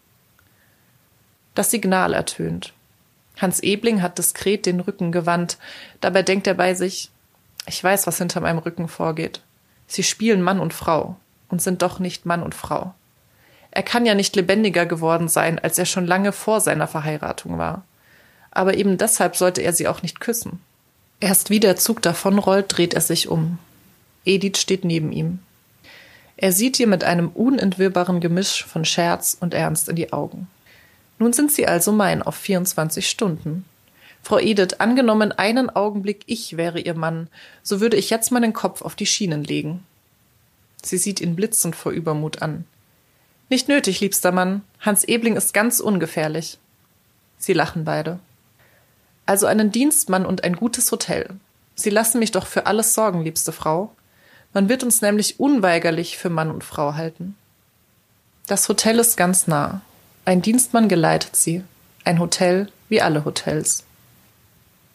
Das 1.55 1.71
Signal 1.71 2.13
ertönt. 2.13 2.73
Hans 3.37 3.59
Ebling 3.61 4.03
hat 4.03 4.19
diskret 4.19 4.67
den 4.67 4.81
Rücken 4.81 5.11
gewandt. 5.11 5.57
Dabei 5.99 6.21
denkt 6.21 6.45
er 6.45 6.53
bei 6.53 6.75
sich, 6.75 7.09
ich 7.67 7.83
weiß, 7.83 8.07
was 8.07 8.17
hinter 8.17 8.41
meinem 8.41 8.59
Rücken 8.59 8.87
vorgeht. 8.87 9.41
Sie 9.87 10.03
spielen 10.03 10.41
Mann 10.41 10.59
und 10.59 10.73
Frau 10.73 11.15
und 11.49 11.61
sind 11.61 11.81
doch 11.81 11.99
nicht 11.99 12.25
Mann 12.25 12.43
und 12.43 12.55
Frau. 12.55 12.93
Er 13.71 13.83
kann 13.83 14.05
ja 14.05 14.15
nicht 14.15 14.35
lebendiger 14.35 14.85
geworden 14.85 15.27
sein, 15.27 15.59
als 15.59 15.77
er 15.77 15.85
schon 15.85 16.05
lange 16.05 16.31
vor 16.31 16.61
seiner 16.61 16.87
Verheiratung 16.87 17.57
war. 17.57 17.83
Aber 18.51 18.75
eben 18.75 18.97
deshalb 18.97 19.35
sollte 19.35 19.61
er 19.61 19.73
sie 19.73 19.87
auch 19.87 20.01
nicht 20.01 20.19
küssen. 20.19 20.61
Erst 21.19 21.49
wie 21.49 21.59
der 21.59 21.75
Zug 21.75 22.01
davonrollt, 22.01 22.65
dreht 22.69 22.93
er 22.93 23.01
sich 23.01 23.27
um. 23.27 23.57
Edith 24.23 24.57
steht 24.57 24.85
neben 24.85 25.11
ihm. 25.11 25.39
Er 26.37 26.51
sieht 26.51 26.79
ihr 26.79 26.87
mit 26.87 27.03
einem 27.03 27.29
unentwirrbaren 27.29 28.19
Gemisch 28.19 28.65
von 28.65 28.85
Scherz 28.85 29.37
und 29.39 29.53
Ernst 29.53 29.89
in 29.89 29.95
die 29.95 30.11
Augen. 30.11 30.47
Nun 31.19 31.31
sind 31.33 31.51
sie 31.51 31.67
also 31.67 31.91
mein 31.91 32.21
auf 32.21 32.35
24 32.35 33.09
Stunden. 33.09 33.65
Frau 34.25 34.39
Edith, 34.39 34.79
angenommen 34.79 35.31
einen 35.33 35.69
Augenblick 35.69 36.23
ich 36.25 36.57
wäre 36.57 36.79
Ihr 36.79 36.95
Mann, 36.95 37.27
so 37.61 37.79
würde 37.79 37.95
ich 37.95 38.09
jetzt 38.09 38.31
meinen 38.31 38.53
Kopf 38.53 38.81
auf 38.81 38.95
die 38.95 39.05
Schienen 39.05 39.43
legen. 39.43 39.85
Sie 40.81 40.97
sieht 40.97 41.21
ihn 41.21 41.35
blitzend 41.35 41.75
vor 41.75 41.91
Übermut 41.91 42.41
an. 42.41 42.65
Nicht 43.49 43.67
nötig, 43.67 43.99
liebster 43.99 44.31
Mann. 44.31 44.63
Hans 44.79 45.03
Ebling 45.03 45.35
ist 45.35 45.53
ganz 45.53 45.79
ungefährlich. 45.79 46.57
Sie 47.37 47.53
lachen 47.53 47.83
beide. 47.85 48.17
Also 49.27 49.45
einen 49.45 49.71
Dienstmann 49.71 50.25
und 50.25 50.43
ein 50.43 50.55
gutes 50.55 50.91
Hotel. 50.91 51.29
Sie 51.75 51.91
lassen 51.91 52.17
mich 52.17 52.31
doch 52.31 52.47
für 52.47 52.65
alles 52.65 52.95
sorgen, 52.95 53.23
liebste 53.23 53.51
Frau. 53.51 53.93
Man 54.53 54.69
wird 54.69 54.83
uns 54.83 55.03
nämlich 55.03 55.39
unweigerlich 55.39 56.17
für 56.17 56.31
Mann 56.31 56.49
und 56.49 56.63
Frau 56.63 56.95
halten. 56.95 57.35
Das 58.47 58.67
Hotel 58.69 58.97
ist 58.97 59.17
ganz 59.17 59.45
nah. 59.45 59.81
Ein 60.25 60.41
Dienstmann 60.41 60.89
geleitet 60.89 61.35
sie. 61.35 61.63
Ein 62.03 62.17
Hotel 62.17 62.71
wie 62.89 63.01
alle 63.01 63.23
Hotels. 63.23 63.84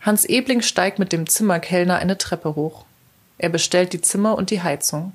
Hans 0.00 0.24
Ebling 0.24 0.62
steigt 0.62 0.98
mit 0.98 1.12
dem 1.12 1.28
Zimmerkellner 1.28 1.96
eine 1.96 2.16
Treppe 2.16 2.54
hoch. 2.54 2.84
Er 3.36 3.50
bestellt 3.50 3.92
die 3.92 4.00
Zimmer 4.00 4.36
und 4.36 4.50
die 4.50 4.62
Heizung. 4.62 5.12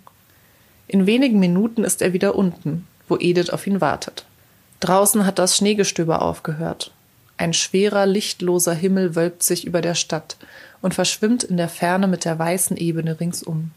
In 0.87 1.07
wenigen 1.07 1.39
Minuten 1.39 1.83
ist 1.83 2.01
er 2.01 2.13
wieder 2.13 2.35
unten, 2.35 2.87
wo 3.07 3.17
Edith 3.17 3.49
auf 3.49 3.65
ihn 3.65 3.81
wartet. 3.81 4.25
Draußen 4.79 5.25
hat 5.25 5.39
das 5.39 5.57
Schneegestöber 5.57 6.21
aufgehört. 6.21 6.91
Ein 7.37 7.53
schwerer, 7.53 8.05
lichtloser 8.05 8.73
Himmel 8.73 9.15
wölbt 9.15 9.41
sich 9.43 9.65
über 9.65 9.81
der 9.81 9.95
Stadt 9.95 10.37
und 10.81 10.93
verschwimmt 10.93 11.43
in 11.43 11.57
der 11.57 11.69
Ferne 11.69 12.07
mit 12.07 12.23
der 12.23 12.37
weißen 12.37 12.77
Ebene 12.77 13.19
ringsum. 13.19 13.71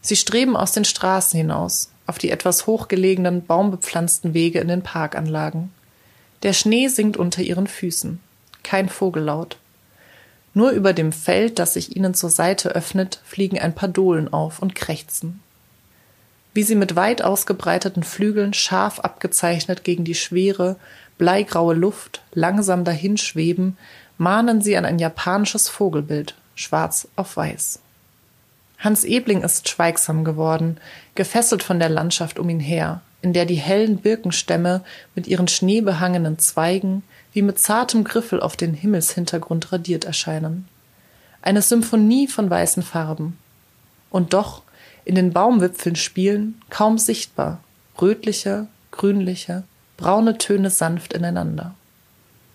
Sie 0.00 0.16
streben 0.16 0.56
aus 0.56 0.72
den 0.72 0.84
Straßen 0.84 1.36
hinaus, 1.38 1.90
auf 2.06 2.18
die 2.18 2.30
etwas 2.30 2.66
hochgelegenen, 2.66 3.46
baumbepflanzten 3.46 4.34
Wege 4.34 4.58
in 4.58 4.68
den 4.68 4.82
Parkanlagen. 4.82 5.72
Der 6.42 6.52
Schnee 6.52 6.88
sinkt 6.88 7.16
unter 7.16 7.42
ihren 7.42 7.68
Füßen. 7.68 8.18
Kein 8.64 8.88
Vogellaut. 8.88 9.58
Nur 10.54 10.70
über 10.70 10.92
dem 10.92 11.12
Feld, 11.12 11.58
das 11.58 11.74
sich 11.74 11.96
ihnen 11.96 12.14
zur 12.14 12.30
Seite 12.30 12.70
öffnet, 12.70 13.20
fliegen 13.24 13.58
ein 13.58 13.74
paar 13.74 13.88
Dohlen 13.88 14.32
auf 14.32 14.60
und 14.60 14.74
krächzen. 14.74 15.40
Wie 16.54 16.62
sie 16.62 16.74
mit 16.74 16.96
weit 16.96 17.22
ausgebreiteten 17.22 18.02
Flügeln 18.02 18.52
scharf 18.52 19.00
abgezeichnet 19.00 19.84
gegen 19.84 20.04
die 20.04 20.14
schwere, 20.14 20.76
bleigraue 21.16 21.74
Luft 21.74 22.22
langsam 22.32 22.84
dahinschweben, 22.84 23.78
mahnen 24.18 24.60
sie 24.60 24.76
an 24.76 24.84
ein 24.84 24.98
japanisches 24.98 25.68
Vogelbild, 25.68 26.34
schwarz 26.54 27.08
auf 27.16 27.36
weiß. 27.36 27.80
Hans 28.78 29.04
Ebling 29.04 29.42
ist 29.42 29.68
schweigsam 29.68 30.24
geworden, 30.24 30.76
gefesselt 31.14 31.62
von 31.62 31.78
der 31.78 31.88
Landschaft 31.88 32.38
um 32.38 32.48
ihn 32.50 32.60
her, 32.60 33.00
in 33.22 33.32
der 33.32 33.46
die 33.46 33.54
hellen 33.54 33.98
Birkenstämme 33.98 34.82
mit 35.14 35.26
ihren 35.28 35.48
schneebehangenen 35.48 36.38
Zweigen 36.38 37.04
wie 37.32 37.42
mit 37.42 37.58
zartem 37.58 38.04
Griffel 38.04 38.40
auf 38.40 38.56
den 38.56 38.74
Himmelshintergrund 38.74 39.72
radiert 39.72 40.04
erscheinen. 40.04 40.68
Eine 41.40 41.62
Symphonie 41.62 42.28
von 42.28 42.48
weißen 42.48 42.82
Farben. 42.82 43.38
Und 44.10 44.32
doch 44.32 44.62
in 45.04 45.14
den 45.14 45.32
Baumwipfeln 45.32 45.96
spielen, 45.96 46.60
kaum 46.70 46.98
sichtbar, 46.98 47.60
rötliche, 48.00 48.68
grünliche, 48.90 49.64
braune 49.96 50.38
Töne 50.38 50.70
sanft 50.70 51.12
ineinander. 51.12 51.74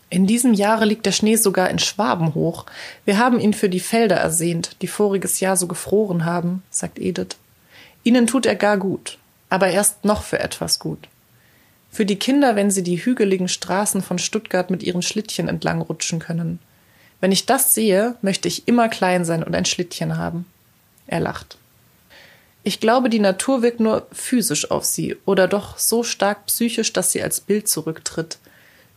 In 0.09 0.25
diesem 0.25 0.53
Jahre 0.53 0.85
liegt 0.85 1.05
der 1.05 1.11
Schnee 1.11 1.35
sogar 1.35 1.69
in 1.69 1.79
Schwaben 1.79 2.33
hoch. 2.33 2.65
Wir 3.03 3.17
haben 3.17 3.39
ihn 3.39 3.53
für 3.53 3.67
die 3.67 3.81
Felder 3.81 4.15
ersehnt, 4.15 4.81
die 4.81 4.87
voriges 4.87 5.41
Jahr 5.41 5.57
so 5.57 5.67
gefroren 5.67 6.23
haben, 6.23 6.63
sagt 6.69 6.97
Edith. 6.99 7.35
Ihnen 8.03 8.25
tut 8.25 8.45
er 8.45 8.55
gar 8.55 8.77
gut, 8.77 9.17
aber 9.49 9.67
erst 9.67 10.05
noch 10.05 10.23
für 10.23 10.39
etwas 10.39 10.79
gut. 10.79 11.09
Für 11.89 12.05
die 12.05 12.17
Kinder, 12.17 12.55
wenn 12.55 12.69
sie 12.71 12.83
die 12.83 13.03
hügeligen 13.03 13.47
Straßen 13.47 14.01
von 14.01 14.19
Stuttgart 14.19 14.69
mit 14.69 14.83
ihren 14.83 15.01
Schlittchen 15.01 15.47
entlang 15.47 15.81
rutschen 15.81 16.19
können. 16.19 16.59
Wenn 17.19 17.31
ich 17.31 17.45
das 17.45 17.73
sehe, 17.73 18.15
möchte 18.21 18.47
ich 18.47 18.67
immer 18.67 18.89
klein 18.89 19.25
sein 19.25 19.43
und 19.43 19.55
ein 19.55 19.65
Schlittchen 19.65 20.17
haben. 20.17 20.45
Er 21.07 21.19
lacht. 21.19 21.57
Ich 22.63 22.79
glaube, 22.79 23.09
die 23.09 23.19
Natur 23.19 23.61
wirkt 23.61 23.79
nur 23.79 24.07
physisch 24.11 24.69
auf 24.69 24.85
sie 24.85 25.15
oder 25.25 25.47
doch 25.47 25.77
so 25.77 26.03
stark 26.03 26.45
psychisch, 26.47 26.93
dass 26.93 27.11
sie 27.11 27.23
als 27.23 27.39
Bild 27.39 27.67
zurücktritt. 27.67 28.37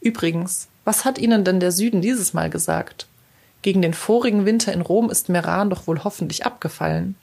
Übrigens, 0.01 0.69
was 0.85 1.05
hat 1.05 1.19
Ihnen 1.19 1.45
denn 1.45 1.61
der 1.61 1.73
Süden 1.73 2.01
dieses 2.01 2.33
Mal 2.33 2.51
gesagt? 2.51 3.07
Gegen 3.63 3.81
den 3.81 3.95
vorigen 3.95 4.45
Winter 4.45 4.73
in 4.73 4.81
Rom 4.81 5.09
ist 5.09 5.29
Meran 5.29 5.71
doch 5.71 5.87
wohl 5.87 6.03
hoffentlich 6.03 6.45
abgefallen. 6.45 7.15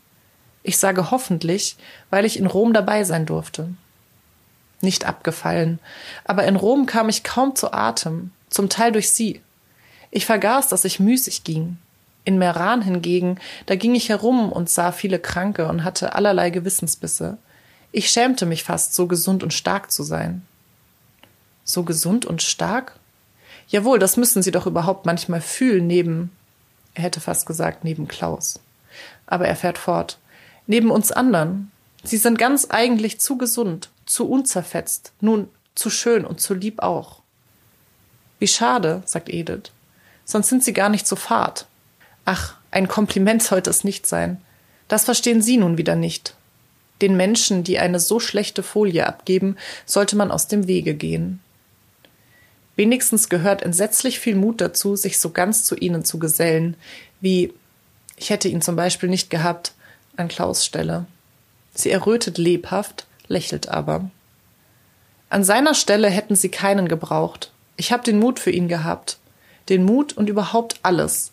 Ich 0.64 0.78
sage 0.78 1.12
hoffentlich, 1.12 1.76
weil 2.10 2.24
ich 2.24 2.38
in 2.40 2.46
Rom 2.46 2.74
dabei 2.74 3.04
sein 3.04 3.26
durfte 3.26 3.70
nicht 4.82 5.06
abgefallen, 5.06 5.80
aber 6.24 6.46
in 6.46 6.56
Rom 6.56 6.86
kam 6.86 7.10
ich 7.10 7.24
kaum 7.24 7.56
zu 7.56 7.74
Atem, 7.74 8.32
zum 8.50 8.70
Teil 8.70 8.92
durch 8.92 9.12
sie. 9.12 9.42
Ich 10.12 10.26
vergaß, 10.26 10.70
dass 10.70 10.86
ich 10.86 11.00
müßig 11.00 11.44
ging. 11.44 11.78
In 12.24 12.38
Meran 12.38 12.82
hingegen, 12.82 13.40
da 13.66 13.76
ging 13.76 13.96
ich 13.96 14.10
herum 14.10 14.52
und 14.52 14.70
sah 14.70 14.92
viele 14.92 15.20
Kranke 15.20 15.68
und 15.68 15.84
hatte 15.84 16.14
allerlei 16.14 16.50
Gewissensbisse. 16.50 17.38
Ich 17.92 18.10
schämte 18.10 18.46
mich 18.46 18.64
fast, 18.64 18.94
so 18.94 19.08
gesund 19.08 19.44
und 19.44 19.54
stark 19.54 19.92
zu 19.92 20.04
sein. 20.04 20.46
So 21.64 21.84
gesund 21.84 22.26
und 22.26 22.42
stark? 22.42 22.96
Jawohl, 23.70 24.00
das 24.00 24.18
müssen 24.18 24.42
Sie 24.42 24.52
doch 24.52 24.66
überhaupt 24.66 25.06
manchmal 25.06 25.42
fühlen, 25.42 25.88
neben, 25.88 26.32
er 26.94 27.04
hätte 27.04 27.20
fast 27.20 27.46
gesagt, 27.46 27.84
neben 27.84 28.08
Klaus. 28.08 28.60
Aber 29.26 29.48
er 29.48 29.56
fährt 29.56 29.78
fort. 29.78 30.18
Neben 30.66 30.92
uns 30.92 31.12
anderen. 31.12 31.72
Sie 32.04 32.18
sind 32.18 32.38
ganz 32.38 32.68
eigentlich 32.70 33.20
zu 33.20 33.38
gesund, 33.38 33.90
zu 34.08 34.28
unzerfetzt, 34.28 35.14
nun 35.22 35.50
zu 35.76 35.90
schön 35.90 36.26
und 36.26 36.42
zu 36.42 36.54
lieb 36.54 36.80
auch. 36.82 37.22
Wie 38.40 38.48
schade, 38.48 39.04
sagt 39.06 39.30
Edith. 39.30 39.72
Sonst 40.26 40.50
sind 40.50 40.64
sie 40.64 40.74
gar 40.74 40.90
nicht 40.90 41.08
so 41.08 41.16
fad. 41.16 41.68
Ach, 42.26 42.56
ein 42.72 42.88
Kompliment 42.88 43.42
sollte 43.42 43.70
es 43.70 43.84
nicht 43.84 44.06
sein. 44.06 44.42
Das 44.88 45.06
verstehen 45.06 45.42
Sie 45.42 45.58
nun 45.58 45.78
wieder 45.78 45.96
nicht. 45.96 46.36
Den 47.02 47.16
Menschen, 47.16 47.64
die 47.64 47.80
eine 47.80 48.00
so 48.00 48.20
schlechte 48.20 48.64
Folie 48.64 49.06
abgeben, 49.06 49.56
sollte 49.86 50.16
man 50.16 50.32
aus 50.32 50.48
dem 50.48 50.68
Wege 50.68 50.94
gehen. 50.94 51.40
Wenigstens 52.76 53.30
gehört 53.30 53.64
entsetzlich 53.64 54.20
viel 54.20 54.36
Mut 54.36 54.62
dazu, 54.62 54.96
sich 54.96 55.20
so 55.20 55.32
ganz 55.32 55.64
zu 55.64 55.76
ihnen 55.76 56.06
zu 56.06 56.20
gesellen, 56.20 56.76
wie 57.22 57.54
ich 58.18 58.30
hätte 58.30 58.48
ihn 58.48 58.62
zum 58.62 58.76
Beispiel 58.76 59.10
nicht 59.10 59.30
gehabt 59.30 59.74
an 60.16 60.28
Klaus 60.28 60.66
Stelle. 60.66 61.06
Sie 61.74 61.92
errötet 61.92 62.38
lebhaft, 62.38 63.07
lächelt 63.28 63.70
aber. 63.70 64.10
An 65.30 65.44
seiner 65.44 65.74
Stelle 65.74 66.10
hätten 66.10 66.36
sie 66.36 66.50
keinen 66.50 66.88
gebraucht. 66.88 67.52
Ich 67.76 67.92
habe 67.92 68.04
den 68.04 68.20
Mut 68.20 68.40
für 68.40 68.52
ihn 68.52 68.68
gehabt. 68.68 69.18
Den 69.70 69.84
Mut 69.84 70.14
und 70.14 70.30
überhaupt 70.30 70.80
alles. 70.84 71.32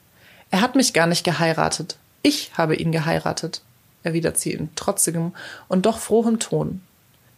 Er 0.51 0.61
hat 0.61 0.75
mich 0.75 0.93
gar 0.93 1.07
nicht 1.07 1.25
geheiratet. 1.25 1.97
Ich 2.23 2.53
habe 2.57 2.75
ihn 2.75 2.91
geheiratet, 2.91 3.63
erwidert 4.03 4.39
sie 4.39 4.53
in 4.53 4.75
trotzigem 4.75 5.35
und 5.69 5.87
doch 5.87 5.99
frohem 5.99 6.39
Ton. 6.39 6.81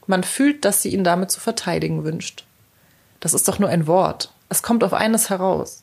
Man 0.06 0.22
fühlt, 0.22 0.64
dass 0.64 0.82
sie 0.82 0.90
ihn 0.90 1.04
damit 1.04 1.30
zu 1.30 1.40
verteidigen 1.40 2.04
wünscht. 2.04 2.44
Das 3.20 3.34
ist 3.34 3.48
doch 3.48 3.58
nur 3.58 3.68
ein 3.68 3.86
Wort. 3.86 4.30
Es 4.48 4.62
kommt 4.62 4.84
auf 4.84 4.92
eines 4.92 5.28
heraus. 5.28 5.82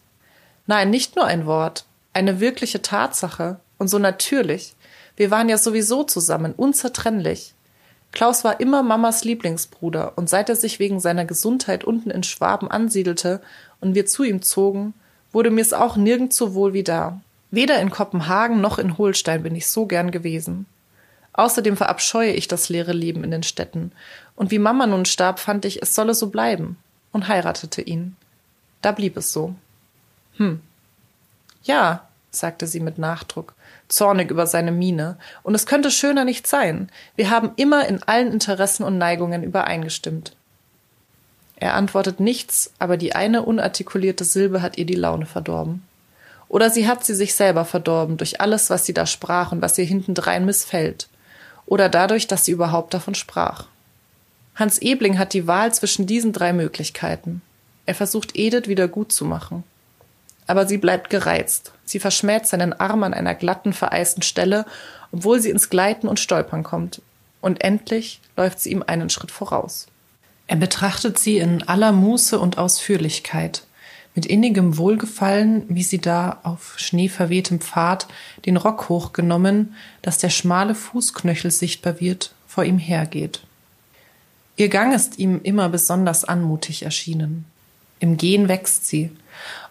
Nein, 0.67 0.89
nicht 0.89 1.15
nur 1.15 1.25
ein 1.25 1.45
Wort, 1.45 1.85
eine 2.13 2.39
wirkliche 2.39 2.81
Tatsache 2.81 3.59
und 3.77 3.89
so 3.89 3.99
natürlich. 3.99 4.75
Wir 5.17 5.29
waren 5.29 5.49
ja 5.49 5.57
sowieso 5.57 6.03
zusammen, 6.03 6.53
unzertrennlich. 6.53 7.53
Klaus 8.13 8.43
war 8.43 8.59
immer 8.59 8.83
Mamas 8.83 9.23
Lieblingsbruder, 9.23 10.13
und 10.15 10.29
seit 10.29 10.47
er 10.47 10.55
sich 10.55 10.79
wegen 10.79 10.99
seiner 10.99 11.25
Gesundheit 11.25 11.83
unten 11.83 12.11
in 12.11 12.23
Schwaben 12.23 12.69
ansiedelte 12.69 13.41
und 13.81 13.95
wir 13.95 14.05
zu 14.05 14.23
ihm 14.23 14.43
zogen, 14.43 14.93
wurde 15.31 15.49
mir's 15.49 15.73
auch 15.73 15.97
nirgends 15.97 16.37
so 16.37 16.53
wohl 16.53 16.73
wie 16.73 16.83
da. 16.83 17.19
Weder 17.49 17.79
in 17.81 17.89
Kopenhagen 17.89 18.61
noch 18.61 18.77
in 18.77 18.99
Holstein 18.99 19.41
bin 19.41 19.55
ich 19.55 19.67
so 19.67 19.87
gern 19.87 20.11
gewesen. 20.11 20.67
Außerdem 21.33 21.75
verabscheue 21.75 22.31
ich 22.33 22.47
das 22.47 22.69
leere 22.69 22.93
Leben 22.93 23.23
in 23.23 23.31
den 23.31 23.43
Städten, 23.43 23.91
und 24.35 24.51
wie 24.51 24.59
Mama 24.59 24.85
nun 24.85 25.05
starb, 25.05 25.39
fand 25.39 25.65
ich, 25.65 25.81
es 25.81 25.95
solle 25.95 26.13
so 26.13 26.27
bleiben, 26.27 26.77
und 27.11 27.27
heiratete 27.27 27.81
ihn. 27.81 28.15
Da 28.83 28.91
blieb 28.91 29.17
es 29.17 29.33
so. 29.33 29.55
Hm. 30.37 30.61
Ja, 31.63 32.07
sagte 32.29 32.67
sie 32.67 32.79
mit 32.79 32.99
Nachdruck, 32.99 33.55
zornig 33.93 34.31
über 34.31 34.47
seine 34.47 34.71
Miene, 34.71 35.17
und 35.43 35.55
es 35.55 35.65
könnte 35.65 35.91
schöner 35.91 36.25
nicht 36.25 36.47
sein. 36.47 36.89
Wir 37.15 37.29
haben 37.29 37.51
immer 37.55 37.87
in 37.87 38.01
allen 38.03 38.31
Interessen 38.31 38.83
und 38.83 38.97
Neigungen 38.97 39.43
übereingestimmt. 39.43 40.35
Er 41.55 41.75
antwortet 41.75 42.19
nichts, 42.19 42.71
aber 42.79 42.97
die 42.97 43.15
eine 43.15 43.43
unartikulierte 43.43 44.23
Silbe 44.23 44.61
hat 44.61 44.77
ihr 44.77 44.85
die 44.85 44.95
Laune 44.95 45.25
verdorben. 45.25 45.83
Oder 46.49 46.69
sie 46.69 46.87
hat 46.87 47.05
sie 47.05 47.15
sich 47.15 47.35
selber 47.35 47.65
verdorben 47.65 48.17
durch 48.17 48.41
alles, 48.41 48.69
was 48.69 48.85
sie 48.85 48.93
da 48.93 49.05
sprach 49.05 49.51
und 49.51 49.61
was 49.61 49.77
ihr 49.77 49.85
hintendrein 49.85 50.45
missfällt. 50.45 51.07
Oder 51.65 51.89
dadurch, 51.89 52.27
dass 52.27 52.45
sie 52.45 52.51
überhaupt 52.51 52.93
davon 52.93 53.15
sprach. 53.15 53.65
Hans 54.55 54.77
Ebling 54.79 55.17
hat 55.17 55.33
die 55.33 55.47
Wahl 55.47 55.73
zwischen 55.73 56.05
diesen 56.05 56.33
drei 56.33 56.53
Möglichkeiten. 56.53 57.41
Er 57.85 57.95
versucht 57.95 58.35
Edith 58.35 58.67
wieder 58.67 58.87
gut 58.87 59.11
zu 59.11 59.25
machen 59.25 59.63
aber 60.47 60.67
sie 60.67 60.77
bleibt 60.77 61.09
gereizt. 61.09 61.71
Sie 61.85 61.99
verschmäht 61.99 62.47
seinen 62.47 62.73
Arm 62.73 63.03
an 63.03 63.13
einer 63.13 63.35
glatten, 63.35 63.73
vereisten 63.73 64.23
Stelle, 64.23 64.65
obwohl 65.11 65.39
sie 65.39 65.49
ins 65.49 65.69
Gleiten 65.69 66.07
und 66.07 66.19
Stolpern 66.19 66.63
kommt. 66.63 67.01
Und 67.41 67.63
endlich 67.63 68.21
läuft 68.37 68.59
sie 68.59 68.71
ihm 68.71 68.83
einen 68.85 69.09
Schritt 69.09 69.31
voraus. 69.31 69.87
Er 70.47 70.57
betrachtet 70.57 71.19
sie 71.19 71.37
in 71.37 71.63
aller 71.63 71.91
Muße 71.91 72.39
und 72.39 72.57
Ausführlichkeit, 72.57 73.65
Mit 74.15 74.27
innigem 74.27 74.77
Wohlgefallen, 74.77 75.65
wie 75.69 75.81
sie 75.81 75.97
da 75.97 76.39
auf 76.43 76.75
schneeverwehtem 76.77 77.59
Pfad 77.59 78.07
den 78.45 78.57
Rock 78.57 78.87
hochgenommen, 78.87 79.73
dass 80.03 80.19
der 80.19 80.29
schmale 80.29 80.75
Fußknöchel 80.75 81.49
sichtbar 81.49 81.99
wird, 81.99 82.35
vor 82.47 82.63
ihm 82.63 82.77
hergeht. 82.77 83.41
Ihr 84.55 84.69
Gang 84.69 84.93
ist 84.93 85.17
ihm 85.17 85.41
immer 85.41 85.67
besonders 85.69 86.25
anmutig 86.25 86.83
erschienen. 86.83 87.45
Im 87.99 88.17
Gehen 88.17 88.47
wächst 88.47 88.85
sie. 88.85 89.09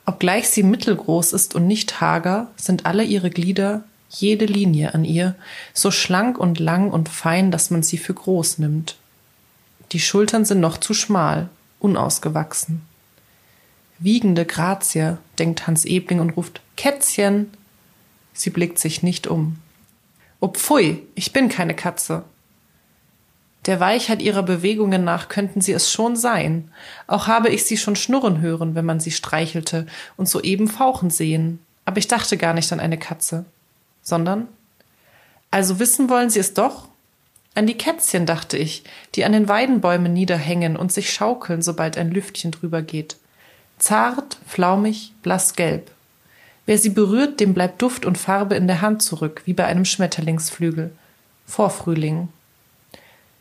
Obgleich 0.05 0.49
sie 0.49 0.63
mittelgroß 0.63 1.33
ist 1.33 1.55
und 1.55 1.67
nicht 1.67 2.01
hager, 2.01 2.51
sind 2.57 2.87
alle 2.87 3.05
ihre 3.05 3.31
Glieder, 3.31 3.85
jede 4.11 4.47
Linie 4.47 4.95
an 4.95 5.05
ihr, 5.05 5.37
so 5.73 5.91
schlank 5.91 6.39
und 6.39 6.59
lang 6.59 6.91
und 6.91 7.09
fein, 7.09 7.51
dass 7.51 7.71
man 7.71 7.83
sie 7.83 7.99
für 7.99 8.15
groß 8.15 8.59
nimmt. 8.59 8.97
Die 9.93 10.01
Schultern 10.01 10.45
sind 10.45 10.61
noch 10.61 10.79
zu 10.79 10.95
schmal, 10.95 11.49
unausgewachsen. 11.79 12.83
Wiegende 13.99 14.45
Grazie, 14.45 15.19
denkt 15.39 15.67
Hans 15.67 15.85
Ebling 15.85 16.19
und 16.19 16.31
ruft 16.31 16.61
Kätzchen. 16.77 17.51
Sie 18.33 18.51
blickt 18.51 18.79
sich 18.79 19.03
nicht 19.03 19.27
um. 19.29 19.59
Oh 20.41 20.49
pfui, 20.49 21.07
ich 21.15 21.33
bin 21.33 21.49
keine 21.49 21.75
Katze. 21.75 22.25
Der 23.67 23.79
Weichheit 23.79 24.21
ihrer 24.23 24.43
Bewegungen 24.43 25.05
nach 25.05 25.29
könnten 25.29 25.61
sie 25.61 25.73
es 25.73 25.91
schon 25.91 26.17
sein. 26.17 26.71
Auch 27.07 27.29
habe 27.29 27.49
ich 27.49 27.65
sie 27.65 27.77
schon 27.77 27.95
schnurren 27.95 28.41
hören, 28.41 28.75
wenn 28.75 28.85
man 28.85 28.99
sie 28.99 29.13
streichelte 29.13 29.87
und 30.17 30.29
soeben 30.29 30.67
fauchen 30.67 31.11
sehen. 31.11 31.61
Aber 31.85 31.99
ich 31.99 32.09
dachte 32.09 32.37
gar 32.37 32.55
nicht 32.55 32.73
an 32.73 32.81
eine 32.81 32.99
Katze. 32.99 33.45
Sondern? 34.03 34.49
Also 35.51 35.79
wissen 35.79 36.09
wollen 36.09 36.31
sie 36.31 36.41
es 36.41 36.55
doch? 36.55 36.89
An 37.55 37.67
die 37.67 37.77
Kätzchen 37.77 38.25
dachte 38.27 38.57
ich, 38.57 38.83
die 39.15 39.25
an 39.25 39.33
den 39.33 39.49
Weidenbäumen 39.49 40.13
niederhängen 40.13 40.77
und 40.77 40.91
sich 40.91 41.13
schaukeln, 41.13 41.61
sobald 41.61 41.99
ein 41.99 42.11
Lüftchen 42.11 42.51
drüber 42.51 42.83
geht. 42.83 43.17
Zart, 43.79 44.39
flaumig, 44.47 45.13
blassgelb. 45.23 45.91
Wer 46.65 46.79
sie 46.79 46.91
berührt, 46.91 47.41
dem 47.41 47.53
bleibt 47.53 47.83
Duft 47.83 48.07
und 48.07 48.17
Farbe 48.17 48.55
in 48.55 48.67
der 48.67 48.81
Hand 48.81 49.03
zurück, 49.03 49.43
wie 49.45 49.53
bei 49.53 49.67
einem 49.67 49.85
Schmetterlingsflügel. 49.85 50.93
Vorfrühling. 51.47 52.29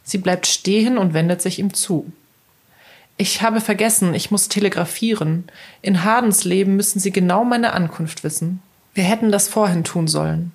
Sie 0.04 0.18
bleibt 0.18 0.48
stehen 0.48 0.98
und 0.98 1.14
wendet 1.14 1.42
sich 1.42 1.60
ihm 1.60 1.74
zu. 1.74 2.12
Ich 3.18 3.42
habe 3.42 3.62
vergessen, 3.62 4.14
ich 4.14 4.32
muss 4.32 4.50
telegrafieren. 4.50 5.44
In 5.82 6.04
Hardens 6.04 6.44
Leben 6.44 6.76
müssen 6.76 7.00
Sie 7.00 7.12
genau 7.12 7.44
meine 7.44 7.74
Ankunft 7.74 8.24
wissen. 8.24 8.62
Wir 8.94 9.04
hätten 9.04 9.32
das 9.32 9.48
vorhin 9.48 9.84
tun 9.84 10.08
sollen. 10.08 10.52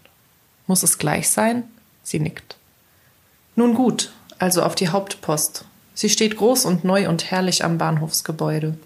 Muss 0.67 0.83
es 0.83 0.99
gleich 0.99 1.31
sein? 1.31 1.65
Sie 2.03 2.19
nickt. 2.19 2.57
Nun 3.55 3.75
gut, 3.75 4.11
also 4.39 4.63
auf 4.63 4.75
die 4.75 4.89
Hauptpost. 4.89 5.65
Sie 5.95 6.11
steht 6.11 6.37
groß 6.37 6.65
und 6.65 6.85
neu 6.85 7.09
und 7.09 7.31
herrlich 7.31 7.65
am 7.65 7.79
Bahnhofsgebäude. 7.79 8.77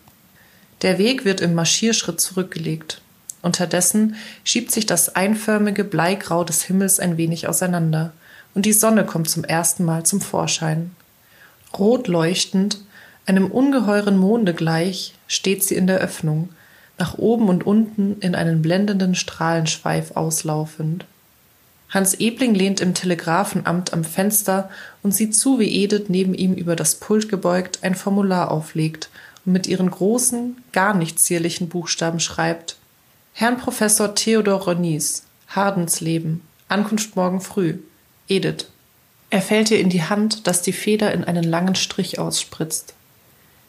Der 0.83 0.99
Weg 0.99 1.25
wird 1.25 1.41
im 1.41 1.55
Marschierschritt 1.55 2.21
zurückgelegt. 2.21 3.01
Unterdessen 3.43 4.17
schiebt 4.45 4.71
sich 4.71 4.87
das 4.87 5.17
einförmige 5.17 5.85
Bleigrau 5.85 6.45
des 6.45 6.63
Himmels 6.63 7.01
ein 7.01 7.17
wenig 7.17 7.49
auseinander 7.49 8.13
und 8.55 8.67
die 8.67 8.73
Sonne 8.73 9.05
kommt 9.05 9.29
zum 9.29 9.45
ersten 9.45 9.85
Mal 9.85 10.05
zum 10.05 10.21
Vorschein. 10.21 10.91
Rot 11.79 12.09
leuchtend, 12.09 12.81
einem 13.27 13.47
ungeheuren 13.47 14.17
Monde 14.17 14.55
gleich, 14.55 15.15
steht 15.29 15.63
sie 15.63 15.77
in 15.77 15.87
der 15.87 15.99
Öffnung, 15.99 16.51
nach 16.99 17.17
oben 17.17 17.49
und 17.49 17.65
unten 17.65 18.17
in 18.21 18.35
einen 18.35 18.61
blendenden 18.61 19.15
Strahlenschweif 19.15 20.13
auslaufend. 20.17 21.07
Hans 21.89 22.15
Ebling 22.15 22.55
lehnt 22.55 22.81
im 22.81 22.95
Telegrafenamt 22.95 23.93
am 23.93 24.05
Fenster 24.05 24.71
und 25.03 25.13
sieht 25.13 25.35
zu, 25.35 25.59
wie 25.59 25.83
Edith 25.83 26.05
neben 26.09 26.35
ihm 26.35 26.55
über 26.55 26.77
das 26.77 26.95
Pult 26.95 27.29
gebeugt 27.29 27.81
ein 27.83 27.97
Formular 27.97 28.51
auflegt 28.51 29.11
und 29.45 29.53
mit 29.53 29.67
ihren 29.67 29.91
großen, 29.91 30.63
gar 30.73 30.95
nicht 30.95 31.19
zierlichen 31.19 31.69
Buchstaben 31.69 32.21
schreibt. 32.21 32.77
Herrn 33.33 33.59
Professor 33.59 34.15
Theodor 34.15 34.63
Ronis, 34.63 35.25
Hardensleben, 35.49 36.43
Ankunft 36.69 37.17
morgen 37.17 37.41
früh. 37.41 37.79
Edith. 38.31 38.67
Er 39.29 39.43
fällt 39.43 39.71
ihr 39.71 39.81
in 39.81 39.91
die 39.91 40.05
Hand, 40.05 40.47
dass 40.47 40.63
die 40.63 40.73
Feder 40.73 41.13
in 41.13 41.25
einen 41.25 41.45
langen 41.45 41.75
Strich 41.75 42.19
ausspritzt. 42.19 42.95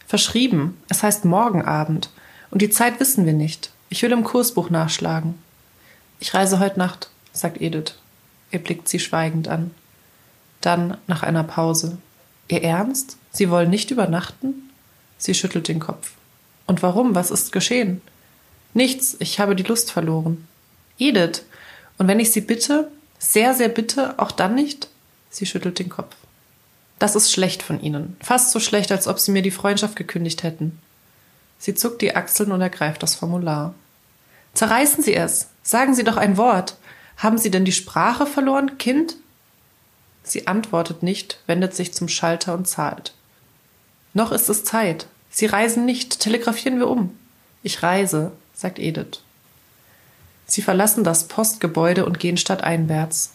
Verschrieben, 0.07 0.77
es 0.89 1.03
heißt 1.03 1.25
morgen 1.25 1.63
Abend, 1.63 2.09
und 2.51 2.61
die 2.61 2.69
Zeit 2.69 2.99
wissen 2.99 3.25
wir 3.25 3.33
nicht. 3.33 3.71
Ich 3.89 4.03
will 4.03 4.11
im 4.11 4.23
Kursbuch 4.23 4.69
nachschlagen. 4.69 5.35
Ich 6.19 6.33
reise 6.33 6.59
heute 6.59 6.79
Nacht, 6.79 7.09
sagt 7.33 7.61
Edith. 7.61 7.95
Er 8.51 8.59
blickt 8.59 8.87
sie 8.87 8.99
schweigend 8.99 9.47
an. 9.47 9.71
Dann, 10.59 10.97
nach 11.07 11.23
einer 11.23 11.43
Pause. 11.43 11.97
Ihr 12.47 12.63
Ernst? 12.63 13.17
Sie 13.31 13.49
wollen 13.49 13.69
nicht 13.69 13.91
übernachten? 13.91 14.69
Sie 15.17 15.33
schüttelt 15.33 15.67
den 15.69 15.79
Kopf. 15.79 16.11
Und 16.67 16.83
warum? 16.83 17.15
Was 17.15 17.31
ist 17.31 17.51
geschehen? 17.51 18.01
Nichts, 18.73 19.15
ich 19.19 19.39
habe 19.39 19.55
die 19.55 19.63
Lust 19.63 19.91
verloren. 19.91 20.47
Edith, 20.99 21.43
und 21.97 22.07
wenn 22.07 22.19
ich 22.19 22.31
Sie 22.31 22.41
bitte, 22.41 22.91
sehr, 23.21 23.53
sehr 23.53 23.69
bitte, 23.69 24.17
auch 24.17 24.31
dann 24.31 24.55
nicht? 24.55 24.89
Sie 25.29 25.45
schüttelt 25.45 25.77
den 25.77 25.89
Kopf. 25.89 26.15
Das 26.97 27.15
ist 27.15 27.31
schlecht 27.31 27.61
von 27.61 27.79
Ihnen. 27.79 28.17
Fast 28.19 28.51
so 28.51 28.59
schlecht, 28.59 28.91
als 28.91 29.07
ob 29.07 29.19
Sie 29.19 29.31
mir 29.31 29.43
die 29.43 29.51
Freundschaft 29.51 29.95
gekündigt 29.95 30.41
hätten. 30.41 30.79
Sie 31.59 31.75
zuckt 31.75 32.01
die 32.01 32.15
Achseln 32.15 32.51
und 32.51 32.61
ergreift 32.61 33.03
das 33.03 33.13
Formular. 33.13 33.75
Zerreißen 34.55 35.03
Sie 35.03 35.13
es. 35.13 35.49
Sagen 35.61 35.93
Sie 35.93 36.03
doch 36.03 36.17
ein 36.17 36.35
Wort. 36.35 36.77
Haben 37.17 37.37
Sie 37.37 37.51
denn 37.51 37.63
die 37.63 37.71
Sprache 37.71 38.25
verloren, 38.25 38.79
Kind? 38.79 39.15
Sie 40.23 40.47
antwortet 40.47 41.03
nicht, 41.03 41.39
wendet 41.45 41.75
sich 41.75 41.93
zum 41.93 42.07
Schalter 42.07 42.55
und 42.55 42.67
zahlt. 42.67 43.13
Noch 44.15 44.31
ist 44.31 44.49
es 44.49 44.63
Zeit. 44.63 45.05
Sie 45.29 45.45
reisen 45.45 45.85
nicht, 45.85 46.19
telegrafieren 46.19 46.79
wir 46.79 46.87
um. 46.87 47.15
Ich 47.61 47.83
reise, 47.83 48.31
sagt 48.55 48.79
Edith. 48.79 49.21
Sie 50.51 50.61
verlassen 50.61 51.05
das 51.05 51.29
Postgebäude 51.29 52.05
und 52.05 52.19
gehen 52.19 52.35
stadteinwärts. 52.35 53.31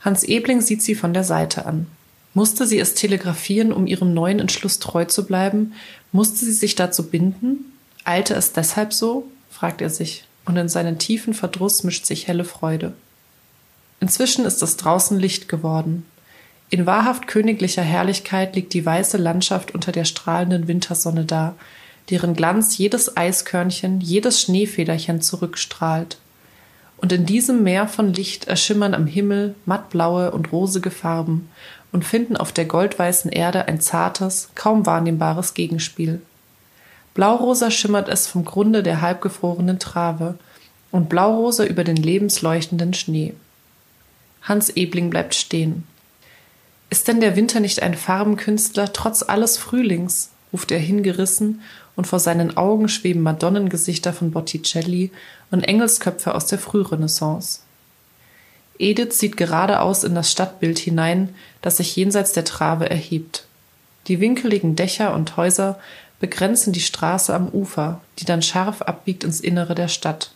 Hans 0.00 0.22
Ebling 0.22 0.60
sieht 0.60 0.80
sie 0.80 0.94
von 0.94 1.12
der 1.12 1.24
Seite 1.24 1.66
an. 1.66 1.88
Musste 2.34 2.68
sie 2.68 2.78
es 2.78 2.94
telegrafieren, 2.94 3.72
um 3.72 3.88
ihrem 3.88 4.14
neuen 4.14 4.38
Entschluss 4.38 4.78
treu 4.78 5.04
zu 5.04 5.26
bleiben? 5.26 5.72
Musste 6.12 6.44
sie 6.44 6.52
sich 6.52 6.76
dazu 6.76 7.08
binden? 7.08 7.72
Eilte 8.04 8.34
es 8.34 8.52
deshalb 8.52 8.92
so? 8.92 9.26
fragt 9.50 9.80
er 9.80 9.90
sich, 9.90 10.24
und 10.44 10.56
in 10.56 10.68
seinen 10.68 11.00
tiefen 11.00 11.34
Verdruss 11.34 11.82
mischt 11.82 12.06
sich 12.06 12.28
helle 12.28 12.44
Freude. 12.44 12.92
Inzwischen 13.98 14.44
ist 14.44 14.62
es 14.62 14.76
draußen 14.76 15.18
Licht 15.18 15.48
geworden. 15.48 16.06
In 16.70 16.86
wahrhaft 16.86 17.26
königlicher 17.26 17.82
Herrlichkeit 17.82 18.54
liegt 18.54 18.72
die 18.72 18.86
weiße 18.86 19.16
Landschaft 19.16 19.74
unter 19.74 19.90
der 19.90 20.04
strahlenden 20.04 20.68
Wintersonne 20.68 21.24
da, 21.24 21.56
deren 22.08 22.34
Glanz 22.34 22.78
jedes 22.78 23.16
Eiskörnchen, 23.16 24.00
jedes 24.00 24.40
Schneefederchen 24.40 25.22
zurückstrahlt. 25.22 26.18
Und 27.02 27.10
in 27.10 27.26
diesem 27.26 27.64
Meer 27.64 27.88
von 27.88 28.14
Licht 28.14 28.46
erschimmern 28.46 28.94
am 28.94 29.06
Himmel 29.06 29.56
mattblaue 29.66 30.30
und 30.30 30.52
rosige 30.52 30.92
Farben 30.92 31.50
und 31.90 32.04
finden 32.04 32.36
auf 32.36 32.52
der 32.52 32.64
goldweißen 32.64 33.30
Erde 33.30 33.66
ein 33.66 33.80
zartes, 33.80 34.50
kaum 34.54 34.86
wahrnehmbares 34.86 35.54
Gegenspiel. 35.54 36.22
Blaurosa 37.14 37.72
schimmert 37.72 38.08
es 38.08 38.28
vom 38.28 38.44
Grunde 38.44 38.84
der 38.84 39.00
halbgefrorenen 39.00 39.80
Trave 39.80 40.38
und 40.92 41.08
blaurosa 41.08 41.64
über 41.64 41.82
den 41.82 41.96
lebensleuchtenden 41.96 42.94
Schnee. 42.94 43.34
Hans 44.42 44.70
Ebling 44.70 45.10
bleibt 45.10 45.34
stehen. 45.34 45.82
Ist 46.88 47.08
denn 47.08 47.20
der 47.20 47.34
Winter 47.34 47.58
nicht 47.58 47.82
ein 47.82 47.94
Farbenkünstler 47.94 48.92
trotz 48.92 49.24
alles 49.24 49.58
Frühlings? 49.58 50.30
ruft 50.52 50.70
er 50.70 50.78
hingerissen, 50.78 51.62
und 51.96 52.06
vor 52.06 52.18
seinen 52.18 52.56
Augen 52.56 52.88
schweben 52.88 53.22
Madonnengesichter 53.22 54.12
von 54.12 54.30
Botticelli 54.30 55.10
und 55.50 55.62
Engelsköpfe 55.62 56.34
aus 56.34 56.46
der 56.46 56.58
Frührenaissance. 56.58 57.60
Edith 58.78 59.18
sieht 59.18 59.36
geradeaus 59.36 60.02
in 60.02 60.14
das 60.14 60.32
Stadtbild 60.32 60.78
hinein, 60.78 61.34
das 61.60 61.76
sich 61.76 61.94
jenseits 61.94 62.32
der 62.32 62.44
Trave 62.44 62.88
erhebt. 62.88 63.46
Die 64.08 64.20
winkeligen 64.20 64.74
Dächer 64.74 65.14
und 65.14 65.36
Häuser 65.36 65.78
begrenzen 66.18 66.72
die 66.72 66.80
Straße 66.80 67.34
am 67.34 67.48
Ufer, 67.48 68.00
die 68.18 68.24
dann 68.24 68.42
scharf 68.42 68.82
abbiegt 68.82 69.24
ins 69.24 69.40
Innere 69.40 69.74
der 69.74 69.88
Stadt. 69.88 70.32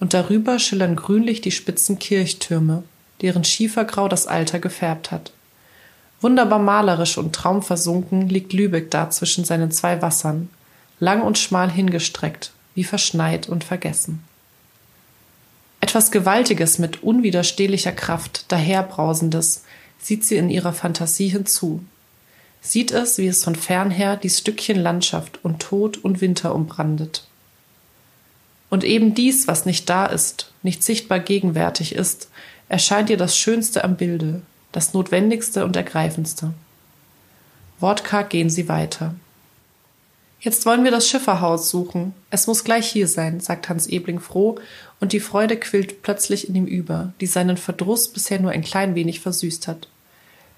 Und 0.00 0.12
darüber 0.12 0.58
schillern 0.58 0.96
grünlich 0.96 1.40
die 1.40 1.50
spitzen 1.50 1.98
Kirchtürme, 1.98 2.82
deren 3.22 3.44
Schiefergrau 3.44 4.08
das 4.08 4.26
Alter 4.26 4.58
gefärbt 4.58 5.10
hat. 5.10 5.32
Wunderbar 6.20 6.58
malerisch 6.58 7.18
und 7.18 7.34
traumversunken 7.34 8.28
liegt 8.28 8.52
Lübeck 8.52 8.90
da 8.90 9.10
zwischen 9.10 9.44
seinen 9.44 9.70
zwei 9.70 10.02
Wassern, 10.02 10.48
lang 11.04 11.22
und 11.22 11.38
schmal 11.38 11.70
hingestreckt, 11.70 12.50
wie 12.74 12.84
verschneit 12.84 13.48
und 13.48 13.62
vergessen. 13.62 14.24
Etwas 15.80 16.10
Gewaltiges 16.10 16.78
mit 16.78 17.02
unwiderstehlicher 17.02 17.92
Kraft, 17.92 18.50
daherbrausendes, 18.50 19.64
sieht 20.00 20.24
sie 20.24 20.36
in 20.36 20.48
ihrer 20.48 20.72
Fantasie 20.72 21.28
hinzu. 21.28 21.84
Sieht 22.62 22.90
es, 22.90 23.18
wie 23.18 23.26
es 23.26 23.44
von 23.44 23.54
fernher 23.54 24.16
dies 24.16 24.38
Stückchen 24.38 24.78
Landschaft 24.78 25.38
und 25.42 25.60
Tod 25.60 25.98
und 25.98 26.22
Winter 26.22 26.54
umbrandet. 26.54 27.26
Und 28.70 28.82
eben 28.82 29.14
dies, 29.14 29.46
was 29.46 29.66
nicht 29.66 29.90
da 29.90 30.06
ist, 30.06 30.52
nicht 30.62 30.82
sichtbar 30.82 31.20
gegenwärtig 31.20 31.94
ist, 31.94 32.30
erscheint 32.70 33.10
ihr 33.10 33.18
das 33.18 33.36
Schönste 33.36 33.84
am 33.84 33.96
Bilde, 33.96 34.40
das 34.72 34.94
Notwendigste 34.94 35.66
und 35.66 35.76
Ergreifendste. 35.76 36.54
Wortkarg 37.78 38.30
gehen 38.30 38.48
sie 38.48 38.68
weiter. 38.68 39.14
Jetzt 40.44 40.66
wollen 40.66 40.84
wir 40.84 40.90
das 40.90 41.08
Schifferhaus 41.08 41.70
suchen. 41.70 42.12
Es 42.28 42.46
muss 42.46 42.64
gleich 42.64 42.86
hier 42.86 43.08
sein, 43.08 43.40
sagt 43.40 43.70
Hans 43.70 43.86
Ebling 43.86 44.20
froh, 44.20 44.56
und 45.00 45.14
die 45.14 45.20
Freude 45.20 45.56
quillt 45.56 46.02
plötzlich 46.02 46.50
in 46.50 46.54
ihm 46.54 46.66
über, 46.66 47.14
die 47.22 47.26
seinen 47.26 47.56
Verdruss 47.56 48.08
bisher 48.08 48.38
nur 48.38 48.50
ein 48.50 48.60
klein 48.60 48.94
wenig 48.94 49.20
versüßt 49.20 49.66
hat. 49.68 49.88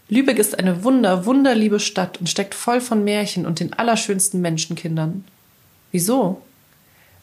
Lübeck 0.09 0.41
ist 0.41 0.59
eine 0.59 0.83
wunder, 0.83 1.25
wunderliebe 1.25 1.79
Stadt 1.79 2.19
und 2.19 2.29
steckt 2.29 2.57
voll 2.57 2.81
von 2.81 3.05
Märchen 3.05 3.47
und 3.47 3.61
den 3.61 3.75
allerschönsten 3.75 4.41
Menschenkindern. 4.41 5.25
Wieso? 5.93 6.43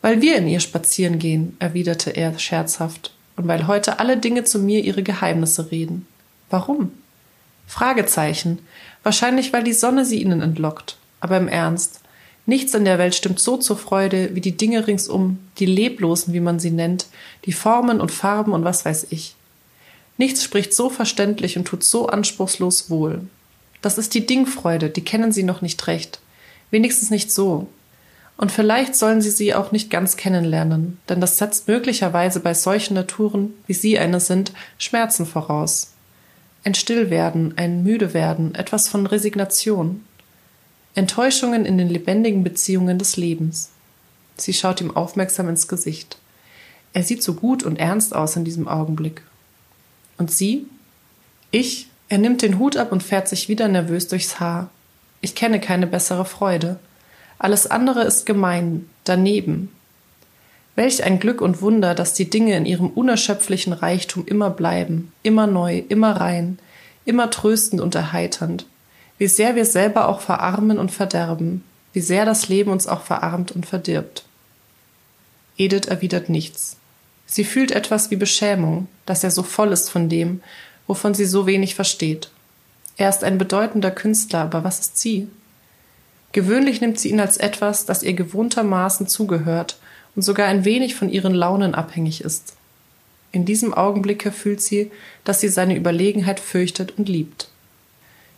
Weil 0.01 0.21
wir 0.21 0.37
in 0.37 0.47
ihr 0.47 0.61
spazieren 0.61 1.19
gehen, 1.19 1.57
erwiderte 1.59 2.11
er 2.11 2.39
scherzhaft, 2.39 3.13
und 3.35 3.45
weil 3.45 3.67
heute 3.67 3.99
alle 3.99 4.15
Dinge 4.15 4.45
zu 4.45 4.59
mir 4.59 4.85
ihre 4.85 5.03
Geheimnisse 5.03 5.69
reden. 5.69 6.07
Warum? 6.49 6.93
Fragezeichen. 7.67 8.59
Wahrscheinlich, 9.03 9.51
weil 9.51 9.65
die 9.65 9.73
Sonne 9.73 10.05
sie 10.05 10.21
ihnen 10.21 10.41
entlockt. 10.41 10.95
Aber 11.19 11.35
im 11.35 11.49
Ernst. 11.49 11.99
Nichts 12.45 12.73
in 12.73 12.83
der 12.85 12.97
Welt 12.97 13.15
stimmt 13.15 13.39
so 13.39 13.57
zur 13.57 13.77
Freude 13.77 14.35
wie 14.35 14.41
die 14.41 14.57
Dinge 14.57 14.85
ringsum, 14.85 15.39
die 15.59 15.65
Leblosen, 15.65 16.33
wie 16.33 16.41
man 16.41 16.59
sie 16.59 16.71
nennt, 16.71 17.05
die 17.45 17.53
Formen 17.53 18.01
und 18.01 18.11
Farben 18.11 18.51
und 18.51 18.65
was 18.65 18.83
weiß 18.83 19.07
ich. 19.11 19.35
Nichts 20.17 20.43
spricht 20.43 20.73
so 20.73 20.89
verständlich 20.89 21.57
und 21.57 21.65
tut 21.65 21.83
so 21.83 22.07
anspruchslos 22.07 22.89
wohl. 22.89 23.21
Das 23.81 23.97
ist 23.97 24.13
die 24.13 24.25
Dingfreude, 24.25 24.89
die 24.89 25.03
kennen 25.03 25.31
Sie 25.31 25.43
noch 25.43 25.61
nicht 25.61 25.87
recht. 25.87 26.19
Wenigstens 26.71 27.09
nicht 27.09 27.31
so. 27.31 27.67
Und 28.37 28.51
vielleicht 28.51 28.95
sollen 28.95 29.21
Sie 29.21 29.29
sie 29.29 29.53
auch 29.53 29.71
nicht 29.71 29.89
ganz 29.89 30.17
kennenlernen, 30.17 30.99
denn 31.07 31.21
das 31.21 31.37
setzt 31.37 31.67
möglicherweise 31.67 32.39
bei 32.39 32.53
solchen 32.53 32.95
Naturen, 32.95 33.53
wie 33.67 33.73
Sie 33.73 33.99
eine 33.99 34.19
sind, 34.19 34.53
Schmerzen 34.77 35.25
voraus. 35.25 35.93
Ein 36.63 36.73
Stillwerden, 36.73 37.57
ein 37.57 37.83
Müdewerden, 37.83 38.55
etwas 38.55 38.87
von 38.87 39.05
Resignation. 39.05 40.03
Enttäuschungen 40.95 41.65
in 41.65 41.77
den 41.77 41.89
lebendigen 41.89 42.43
Beziehungen 42.43 42.99
des 42.99 43.17
Lebens. 43.17 43.71
Sie 44.37 44.53
schaut 44.53 44.81
ihm 44.81 44.95
aufmerksam 44.95 45.49
ins 45.49 45.67
Gesicht. 45.67 46.17
Er 46.93 47.03
sieht 47.03 47.23
so 47.23 47.33
gut 47.33 47.63
und 47.63 47.77
ernst 47.77 48.15
aus 48.15 48.35
in 48.35 48.45
diesem 48.45 48.67
Augenblick. 48.67 49.23
Und 50.17 50.31
sie? 50.31 50.67
Ich? 51.51 51.87
Er 52.09 52.19
nimmt 52.19 52.43
den 52.43 52.59
Hut 52.59 52.77
ab 52.77 52.91
und 52.91 53.01
fährt 53.01 53.27
sich 53.27 53.49
wieder 53.49 53.67
nervös 53.67 54.07
durchs 54.07 54.39
Haar. 54.39 54.69
Ich 55.21 55.33
kenne 55.33 55.59
keine 55.59 55.87
bessere 55.87 56.25
Freude. 56.25 56.77
Alles 57.39 57.65
andere 57.65 58.03
ist 58.03 58.25
gemein, 58.25 58.87
daneben. 59.03 59.69
Welch 60.75 61.03
ein 61.03 61.19
Glück 61.19 61.41
und 61.41 61.61
Wunder, 61.61 61.95
dass 61.95 62.13
die 62.13 62.29
Dinge 62.29 62.55
in 62.55 62.65
ihrem 62.65 62.89
unerschöpflichen 62.89 63.73
Reichtum 63.73 64.25
immer 64.25 64.49
bleiben, 64.49 65.11
immer 65.23 65.47
neu, 65.47 65.79
immer 65.89 66.17
rein, 66.17 66.59
immer 67.05 67.29
tröstend 67.29 67.81
und 67.81 67.95
erheiternd. 67.95 68.65
Wie 69.23 69.29
sehr 69.29 69.55
wir 69.55 69.63
selber 69.63 70.09
auch 70.09 70.19
verarmen 70.19 70.77
und 70.77 70.91
verderben, 70.91 71.63
wie 71.93 72.01
sehr 72.01 72.25
das 72.25 72.49
Leben 72.49 72.69
uns 72.71 72.87
auch 72.87 73.03
verarmt 73.03 73.53
und 73.53 73.65
verdirbt. 73.65 74.25
Edith 75.57 75.85
erwidert 75.87 76.27
nichts. 76.27 76.75
Sie 77.25 77.45
fühlt 77.45 77.71
etwas 77.71 78.11
wie 78.11 78.17
Beschämung, 78.17 78.89
dass 79.05 79.23
er 79.23 79.31
so 79.31 79.41
voll 79.41 79.71
ist 79.71 79.89
von 79.89 80.09
dem, 80.09 80.41
wovon 80.87 81.13
sie 81.13 81.23
so 81.23 81.47
wenig 81.47 81.73
versteht. 81.73 82.31
Er 82.97 83.07
ist 83.07 83.23
ein 83.23 83.37
bedeutender 83.37 83.91
Künstler, 83.91 84.41
aber 84.41 84.65
was 84.65 84.81
ist 84.81 84.97
sie? 84.97 85.29
Gewöhnlich 86.33 86.81
nimmt 86.81 86.99
sie 86.99 87.09
ihn 87.09 87.21
als 87.21 87.37
etwas, 87.37 87.85
das 87.85 88.03
ihr 88.03 88.15
gewohntermaßen 88.15 89.07
zugehört 89.07 89.77
und 90.17 90.23
sogar 90.23 90.47
ein 90.47 90.65
wenig 90.65 90.95
von 90.95 91.09
ihren 91.09 91.33
Launen 91.33 91.75
abhängig 91.75 92.25
ist. 92.25 92.57
In 93.31 93.45
diesem 93.45 93.73
Augenblicke 93.73 94.33
fühlt 94.33 94.61
sie, 94.61 94.91
dass 95.23 95.39
sie 95.39 95.47
seine 95.47 95.77
Überlegenheit 95.77 96.41
fürchtet 96.41 96.97
und 96.97 97.07
liebt. 97.07 97.47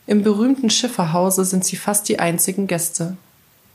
Im 0.07 0.21
berühmten 0.21 0.69
Schifferhause 0.69 1.45
sind 1.45 1.65
sie 1.65 1.75
fast 1.75 2.07
die 2.09 2.19
einzigen 2.19 2.67
Gäste. 2.67 3.17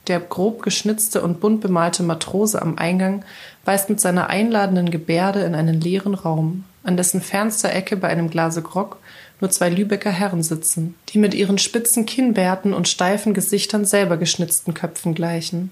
Der 0.07 0.21
grob 0.21 0.63
geschnitzte 0.63 1.23
und 1.23 1.41
bunt 1.41 1.61
bemalte 1.61 2.03
Matrose 2.03 2.61
am 2.63 2.79
Eingang 2.79 3.25
weist 3.65 3.91
mit 3.91 4.01
seiner 4.01 4.31
einladenden 4.31 4.91
Gebärde 4.91 5.41
in 5.41 5.55
einen 5.55 5.81
leeren 5.81 6.15
Raum, 6.15 6.65
an 6.83 6.97
dessen 6.97 7.21
fernster 7.21 7.73
Ecke 7.73 7.97
bei 7.97 8.09
einem 8.09 8.31
Glase 8.31 8.63
Grog 8.63 8.99
nur 9.41 9.51
zwei 9.51 9.71
Lübecker 9.71 10.11
Herren 10.11 10.43
sitzen, 10.43 10.95
die 11.09 11.19
mit 11.19 11.35
ihren 11.35 11.59
spitzen 11.59 12.07
Kinnbärten 12.07 12.75
und 12.75 12.89
steifen 12.89 13.35
Gesichtern 13.35 13.85
selber 13.85 14.17
geschnitzten 14.17 14.75
Köpfen 14.75 15.15
gleichen. 15.15 15.71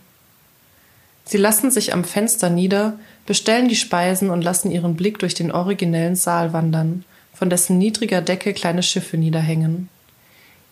Sie 1.25 1.37
lassen 1.37 1.71
sich 1.71 1.93
am 1.93 2.05
Fenster 2.05 2.49
nieder, 2.49 2.99
bestellen 3.27 3.69
die 3.69 3.77
Speisen 3.77 4.31
und 4.31 4.43
lassen 4.43 4.71
ihren 4.71 4.97
Blick 4.97 5.19
durch 5.19 5.35
den 5.35 5.53
originellen 5.53 6.17
Saal 6.17 6.53
wandern, 6.53 7.05
von 7.35 7.51
dessen 7.51 7.77
niedriger 7.77 8.23
Decke 8.23 8.55
kleine 8.55 8.83
Schiffe 8.83 9.19
niederhängen. 9.19 9.91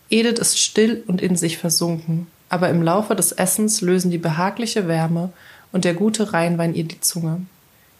Edith 0.09 0.39
ist 0.39 0.59
still 0.59 1.03
und 1.07 1.21
in 1.21 1.35
sich 1.35 1.57
versunken, 1.57 2.27
aber 2.49 2.69
im 2.69 2.81
Laufe 2.81 3.15
des 3.15 3.31
Essens 3.31 3.81
lösen 3.81 4.11
die 4.11 4.17
behagliche 4.17 4.87
Wärme 4.87 5.31
und 5.71 5.85
der 5.85 5.93
gute 5.93 6.33
Rheinwein 6.33 6.73
ihr 6.73 6.85
die 6.85 7.01
Zunge. 7.01 7.41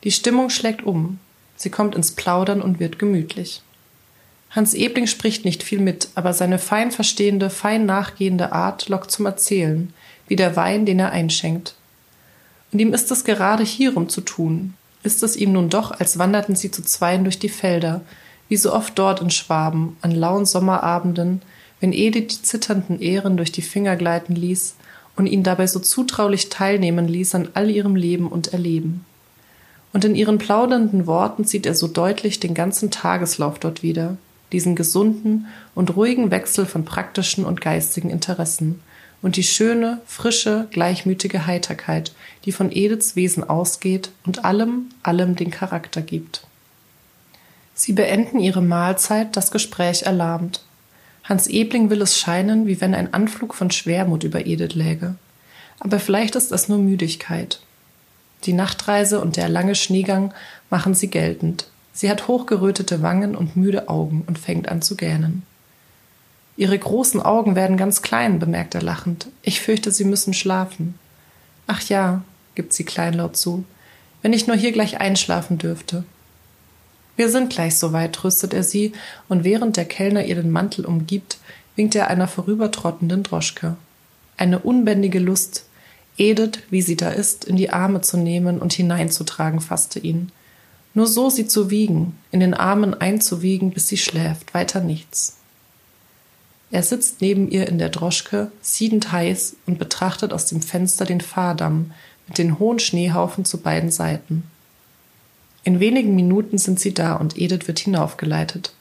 Die 0.04 0.12
Stimmung 0.12 0.50
schlägt 0.50 0.84
um, 0.84 1.20
sie 1.56 1.70
kommt 1.70 1.96
ins 1.96 2.12
Plaudern 2.12 2.62
und 2.62 2.80
wird 2.80 3.00
gemütlich. 3.00 3.62
Hans 4.52 4.74
Ebling 4.74 5.08
spricht 5.08 5.44
nicht 5.44 5.64
viel 5.64 5.80
mit, 5.80 6.10
aber 6.16 6.34
seine 6.34 6.60
fein 6.60 6.92
verstehende, 6.92 7.50
fein 7.50 7.86
nachgehende 7.86 8.54
Art 8.54 8.88
lockt 8.88 9.12
zum 9.12 9.26
Erzählen, 9.26 9.94
wie 10.28 10.38
der 10.38 10.56
Wein, 10.56 10.86
den 10.86 11.00
er 11.00 11.12
einschenkt. 11.12 11.76
Und 12.72 12.80
ihm 12.80 12.94
ist 12.94 13.12
es 13.12 13.26
gerade 13.26 13.64
hierum 13.64 14.08
zu 14.08 14.22
tun, 14.22 14.74
ist 15.04 15.24
es 15.24 15.36
ihm 15.36 15.52
nun 15.52 15.70
doch, 15.70 15.92
als 15.92 16.18
wanderten 16.18 16.56
sie 16.56 16.72
zu 16.72 16.82
zweien 16.84 17.24
durch 17.24 17.40
die 17.40 17.50
Felder, 17.50 18.02
wie 18.50 18.58
so 18.58 18.74
oft 18.74 18.98
dort 18.98 19.22
in 19.22 19.30
Schwaben, 19.30 19.98
an 20.02 20.12
lauen 20.12 20.46
Sommerabenden, 20.46 21.42
wenn 21.80 21.94
Edith 21.94 22.28
die 22.28 22.42
zitternden 22.42 23.02
Ähren 23.02 23.38
durch 23.38 23.52
die 23.52 23.62
Finger 23.62 23.96
gleiten 23.96 24.36
ließ 24.36 24.76
und 25.16 25.28
ihn 25.28 25.44
dabei 25.44 25.68
so 25.68 25.80
zutraulich 25.80 26.50
teilnehmen 26.50 27.08
ließ 27.08 27.36
an 27.36 27.50
all 27.54 27.70
ihrem 27.70 27.96
Leben 27.96 28.28
und 28.28 28.54
Erleben. 28.54 29.06
Und 29.94 30.06
in 30.06 30.16
ihren 30.16 30.38
plaudernden 30.38 31.08
Worten 31.08 31.44
sieht 31.44 31.66
er 31.66 31.74
so 31.74 31.88
deutlich 31.88 32.40
den 32.40 32.54
ganzen 32.54 32.92
Tageslauf 32.92 33.60
dort 33.60 33.84
wieder, 33.84 34.18
diesen 34.52 34.76
gesunden 34.76 35.48
und 35.76 35.96
ruhigen 35.96 36.32
Wechsel 36.32 36.66
von 36.66 36.86
praktischen 36.86 37.46
und 37.46 37.62
geistigen 37.62 38.10
Interessen 38.10 38.80
und 39.22 39.36
die 39.36 39.44
schöne, 39.44 40.02
frische, 40.06 40.68
gleichmütige 40.72 41.48
Heiterkeit, 41.48 42.14
die 42.46 42.52
von 42.52 42.72
Ediths 42.72 43.16
Wesen 43.16 43.44
ausgeht 43.44 44.12
und 44.26 44.46
allem, 44.46 44.90
allem 45.04 45.36
den 45.36 45.52
Charakter 45.52 46.02
gibt. 46.02 46.46
Sie 47.74 47.94
beenden 47.94 48.40
ihre 48.40 48.62
Mahlzeit, 48.62 49.36
das 49.36 49.52
Gespräch 49.52 50.04
erlahmt. 50.04 50.64
Hans 51.28 51.48
Ebling 51.48 51.90
will 51.90 52.02
es 52.02 52.18
scheinen, 52.18 52.68
wie 52.68 52.80
wenn 52.80 52.96
ein 52.96 53.14
Anflug 53.14 53.54
von 53.54 53.70
Schwermut 53.70 54.24
über 54.24 54.46
Edith 54.46 54.76
läge. 54.76 55.16
Aber 55.80 56.00
vielleicht 56.00 56.36
ist 56.36 56.52
es 56.52 56.70
nur 56.70 56.78
Müdigkeit. 56.78 57.60
Die 58.46 58.54
Nachtreise 58.54 59.20
und 59.20 59.36
der 59.36 59.50
lange 59.50 59.76
Schneegang 59.76 60.34
machen 60.70 60.94
sie 60.94 61.10
geltend. 61.10 61.68
Sie 61.92 62.10
hat 62.10 62.28
hochgerötete 62.28 63.02
Wangen 63.02 63.36
und 63.36 63.58
müde 63.58 63.90
Augen 63.90 64.24
und 64.28 64.40
fängt 64.40 64.70
an 64.70 64.82
zu 64.82 64.96
gähnen. 64.96 65.44
Ihre 66.56 66.78
großen 66.78 67.22
Augen 67.22 67.56
werden 67.56 67.78
ganz 67.78 68.02
klein, 68.02 68.40
bemerkt 68.40 68.74
er 68.76 68.82
lachend. 68.82 69.28
Ich 69.42 69.62
fürchte, 69.62 69.92
Sie 69.92 70.06
müssen 70.06 70.34
schlafen. 70.34 70.96
Ach 71.68 71.82
ja, 71.84 72.24
gibt 72.56 72.74
sie 72.74 72.86
kleinlaut 72.86 73.38
zu, 73.38 73.66
wenn 74.22 74.34
ich 74.34 74.48
nur 74.48 74.56
hier 74.56 74.72
gleich 74.72 75.00
einschlafen 75.00 75.58
dürfte. 75.58 76.04
Wir 77.18 77.30
sind 77.30 77.50
gleich 77.50 77.76
soweit, 77.76 78.14
tröstet 78.14 78.54
er 78.54 78.64
sie, 78.64 78.94
und 79.28 79.44
während 79.44 79.76
der 79.76 79.86
Kellner 79.86 80.24
ihr 80.24 80.36
den 80.36 80.52
Mantel 80.52 80.86
umgibt, 80.86 81.40
winkt 81.76 81.96
er 81.96 82.08
einer 82.08 82.28
vorübertrottenden 82.28 83.24
Droschke. 83.24 83.76
Eine 84.38 84.60
unbändige 84.60 85.20
Lust, 85.20 85.66
Edith, 86.18 86.60
wie 86.70 86.82
sie 86.82 86.96
da 86.96 87.10
ist, 87.10 87.46
in 87.46 87.58
die 87.58 87.72
Arme 87.72 88.02
zu 88.02 88.18
nehmen 88.18 88.60
und 88.60 88.72
hineinzutragen, 88.72 89.60
fasste 89.60 90.00
ihn. 90.00 90.32
Nur 90.94 91.08
so 91.08 91.30
sie 91.30 91.48
zu 91.48 91.70
wiegen, 91.70 92.18
in 92.32 92.40
den 92.40 92.54
Armen 92.54 92.94
einzuwiegen, 92.94 93.72
bis 93.72 93.88
sie 93.88 93.98
schläft, 93.98 94.54
weiter 94.54 94.80
nichts. 94.80 95.38
Er 96.70 96.84
sitzt 96.84 97.22
neben 97.22 97.50
ihr 97.50 97.68
in 97.68 97.80
der 97.80 97.90
Droschke, 97.90 98.52
siedend 98.62 99.12
heiß 99.12 99.56
und 99.66 99.80
betrachtet 99.80 100.34
aus 100.34 100.46
dem 100.46 100.62
Fenster 100.62 101.06
den 101.06 101.22
Fahrdamm 101.22 101.94
mit 102.28 102.38
den 102.38 102.60
hohen 102.60 102.80
Schneehaufen 102.80 103.46
zu 103.46 103.60
beiden 103.60 103.90
Seiten. 103.90 104.44
In 105.68 105.82
wenigen 105.82 106.16
Minuten 106.16 106.58
sind 106.58 106.80
sie 106.80 106.94
da 106.94 107.16
und 107.16 107.38
Edith 107.38 107.68
wird 107.68 107.80
hinaufgeleitet. 107.80 108.72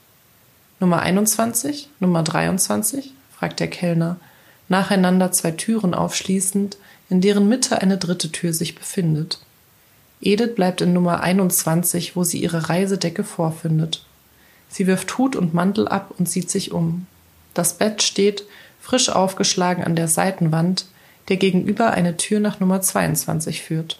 Nummer 0.79 1.03
21, 1.03 1.89
Nummer 1.99 2.23
23? 2.23 3.13
fragt 3.37 3.59
der 3.59 3.67
Kellner, 3.67 4.19
nacheinander 4.69 5.33
zwei 5.33 5.51
Türen 5.51 5.95
aufschließend, 5.95 6.77
in 7.11 7.21
deren 7.21 7.49
Mitte 7.49 7.83
eine 7.83 7.99
dritte 7.99 8.31
Tür 8.31 8.53
sich 8.53 8.77
befindet. 8.77 9.41
Edith 10.21 10.55
bleibt 10.55 10.81
in 10.81 10.93
Nummer 10.93 11.25
21, 11.25 12.15
wo 12.15 12.23
sie 12.23 12.41
ihre 12.41 12.69
Reisedecke 12.69 13.25
vorfindet. 13.25 14.05
Sie 14.69 14.87
wirft 14.87 15.19
Hut 15.19 15.35
und 15.35 15.55
Mantel 15.55 15.89
ab 15.89 16.15
und 16.17 16.29
sieht 16.29 16.51
sich 16.51 16.71
um. 16.71 17.09
Das 17.53 17.79
Bett 17.79 18.01
steht, 18.05 18.45
frisch 18.81 19.09
aufgeschlagen 19.09 19.83
an 19.83 19.97
der 19.97 20.07
Seitenwand, 20.07 20.87
der 21.31 21.37
gegenüber 21.37 21.91
eine 21.91 22.17
Tür 22.17 22.39
nach 22.39 22.61
Nummer 22.61 22.81
22 22.81 23.65
führt. 23.65 23.99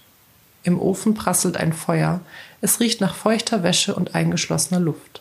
Im 0.67 0.81
Ofen 0.81 1.15
prasselt 1.15 1.57
ein 1.57 1.73
Feuer. 1.73 2.21
Es 2.61 2.81
riecht 2.81 3.01
nach 3.01 3.15
feuchter 3.15 3.63
Wäsche 3.63 3.95
und 3.95 4.15
eingeschlossener 4.15 4.81
Luft. 4.81 5.21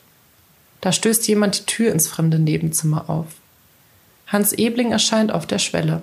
Da 0.81 0.91
stößt 0.91 1.27
jemand 1.27 1.59
die 1.59 1.65
Tür 1.65 1.91
ins 1.91 2.07
fremde 2.07 2.39
Nebenzimmer 2.39 3.09
auf. 3.09 3.27
Hans 4.27 4.53
Ebling 4.53 4.91
erscheint 4.91 5.31
auf 5.31 5.45
der 5.45 5.59
Schwelle. 5.59 6.01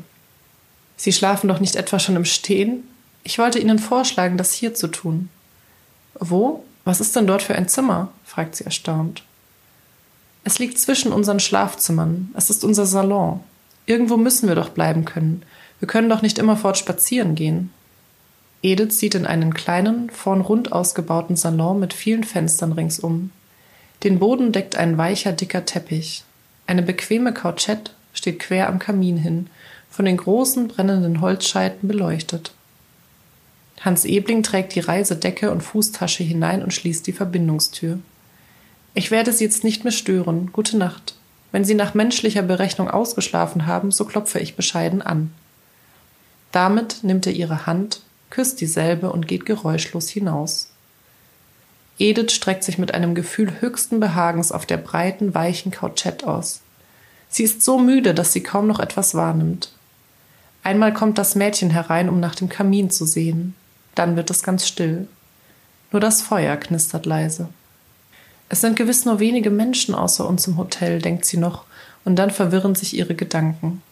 Sie 0.96 1.12
schlafen 1.12 1.48
doch 1.48 1.60
nicht 1.60 1.76
etwa 1.76 1.98
schon 1.98 2.16
im 2.16 2.24
Stehen? 2.24 2.84
Ich 3.24 3.38
wollte 3.38 3.58
Ihnen 3.58 3.78
vorschlagen, 3.78 4.36
das 4.36 4.52
hier 4.52 4.74
zu 4.74 4.88
tun. 4.88 5.28
Wo? 6.14 6.64
Was 6.84 7.00
ist 7.00 7.14
denn 7.14 7.26
dort 7.26 7.42
für 7.42 7.54
ein 7.54 7.68
Zimmer? 7.68 8.12
fragt 8.24 8.56
sie 8.56 8.64
erstaunt. 8.64 9.22
Es 10.44 10.58
liegt 10.58 10.78
zwischen 10.78 11.12
unseren 11.12 11.40
Schlafzimmern. 11.40 12.30
Es 12.34 12.50
ist 12.50 12.64
unser 12.64 12.86
Salon. 12.86 13.40
Irgendwo 13.86 14.16
müssen 14.16 14.48
wir 14.48 14.56
doch 14.56 14.70
bleiben 14.70 15.04
können. 15.04 15.42
Wir 15.78 15.88
können 15.88 16.08
doch 16.08 16.22
nicht 16.22 16.38
immerfort 16.38 16.78
spazieren 16.78 17.34
gehen. 17.34 17.72
Edith 18.62 18.92
sieht 18.92 19.14
in 19.16 19.26
einen 19.26 19.54
kleinen, 19.54 20.08
vorn 20.10 20.40
rund 20.40 20.72
ausgebauten 20.72 21.36
Salon 21.36 21.80
mit 21.80 21.92
vielen 21.92 22.24
Fenstern 22.24 22.72
ringsum. 22.72 23.30
Den 24.04 24.18
Boden 24.18 24.52
deckt 24.52 24.76
ein 24.76 24.96
weicher, 24.96 25.32
dicker 25.32 25.64
Teppich. 25.64 26.24
Eine 26.66 26.82
bequeme 26.82 27.34
Couchette 27.34 27.90
steht 28.14 28.38
quer 28.38 28.68
am 28.68 28.78
Kamin 28.78 29.16
hin, 29.16 29.48
von 29.90 30.04
den 30.04 30.16
großen, 30.16 30.68
brennenden 30.68 31.20
Holzscheiten 31.20 31.88
beleuchtet. 31.88 32.52
Hans 33.80 34.04
Ebling 34.04 34.44
trägt 34.44 34.74
die 34.74 34.80
Reisedecke 34.80 35.50
und 35.50 35.60
Fußtasche 35.60 36.22
hinein 36.22 36.62
und 36.62 36.72
schließt 36.72 37.06
die 37.06 37.12
Verbindungstür. 37.12 37.98
Ich 38.94 39.10
werde 39.10 39.32
Sie 39.32 39.44
jetzt 39.44 39.64
nicht 39.64 39.82
mehr 39.82 39.92
stören. 39.92 40.50
Gute 40.52 40.76
Nacht. 40.76 41.16
Wenn 41.50 41.64
Sie 41.64 41.74
nach 41.74 41.94
menschlicher 41.94 42.42
Berechnung 42.42 42.88
ausgeschlafen 42.88 43.66
haben, 43.66 43.90
so 43.90 44.04
klopfe 44.04 44.38
ich 44.38 44.54
bescheiden 44.54 45.02
an. 45.02 45.32
Damit 46.52 47.02
nimmt 47.02 47.26
er 47.26 47.32
ihre 47.32 47.66
Hand, 47.66 48.00
küsst 48.32 48.62
dieselbe 48.62 49.12
und 49.12 49.28
geht 49.28 49.44
geräuschlos 49.44 50.08
hinaus. 50.08 50.70
Edith 51.98 52.32
streckt 52.32 52.64
sich 52.64 52.78
mit 52.78 52.94
einem 52.94 53.14
Gefühl 53.14 53.60
höchsten 53.60 54.00
Behagens 54.00 54.52
auf 54.52 54.64
der 54.64 54.78
breiten, 54.78 55.34
weichen 55.34 55.70
Couchette 55.70 56.26
aus. 56.26 56.62
Sie 57.28 57.42
ist 57.42 57.62
so 57.62 57.78
müde, 57.78 58.14
dass 58.14 58.32
sie 58.32 58.42
kaum 58.42 58.66
noch 58.66 58.80
etwas 58.80 59.14
wahrnimmt. 59.14 59.70
Einmal 60.62 60.94
kommt 60.94 61.18
das 61.18 61.34
Mädchen 61.34 61.68
herein, 61.68 62.08
um 62.08 62.20
nach 62.20 62.34
dem 62.34 62.48
Kamin 62.48 62.90
zu 62.90 63.04
sehen. 63.04 63.54
Dann 63.94 64.16
wird 64.16 64.30
es 64.30 64.42
ganz 64.42 64.66
still. 64.66 65.08
Nur 65.90 66.00
das 66.00 66.22
Feuer 66.22 66.56
knistert 66.56 67.04
leise. 67.04 67.50
Es 68.48 68.62
sind 68.62 68.76
gewiss 68.76 69.04
nur 69.04 69.20
wenige 69.20 69.50
Menschen 69.50 69.94
außer 69.94 70.26
uns 70.26 70.46
im 70.46 70.56
Hotel, 70.56 71.02
denkt 71.02 71.26
sie 71.26 71.36
noch, 71.36 71.64
und 72.06 72.16
dann 72.16 72.30
verwirren 72.30 72.74
sich 72.74 72.96
ihre 72.96 73.14
Gedanken. 73.14 73.82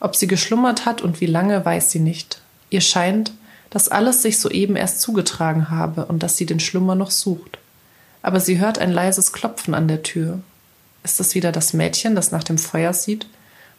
Ob 0.00 0.16
sie 0.16 0.26
geschlummert 0.26 0.84
hat 0.84 1.00
und 1.00 1.22
wie 1.22 1.26
lange, 1.26 1.64
weiß 1.64 1.90
sie 1.90 2.00
nicht. 2.00 2.42
Ihr 2.68 2.82
scheint, 2.82 3.32
dass 3.70 3.88
alles 3.88 4.22
sich 4.22 4.38
soeben 4.38 4.76
erst 4.76 5.00
zugetragen 5.00 5.70
habe 5.70 6.06
und 6.06 6.22
dass 6.22 6.36
sie 6.36 6.46
den 6.46 6.60
Schlummer 6.60 6.94
noch 6.94 7.10
sucht. 7.10 7.58
Aber 8.22 8.40
sie 8.40 8.58
hört 8.58 8.78
ein 8.78 8.92
leises 8.92 9.32
Klopfen 9.32 9.74
an 9.74 9.88
der 9.88 10.02
Tür. 10.02 10.40
Ist 11.04 11.20
es 11.20 11.34
wieder 11.34 11.52
das 11.52 11.72
Mädchen, 11.72 12.14
das 12.14 12.32
nach 12.32 12.44
dem 12.44 12.58
Feuer 12.58 12.92
sieht? 12.92 13.26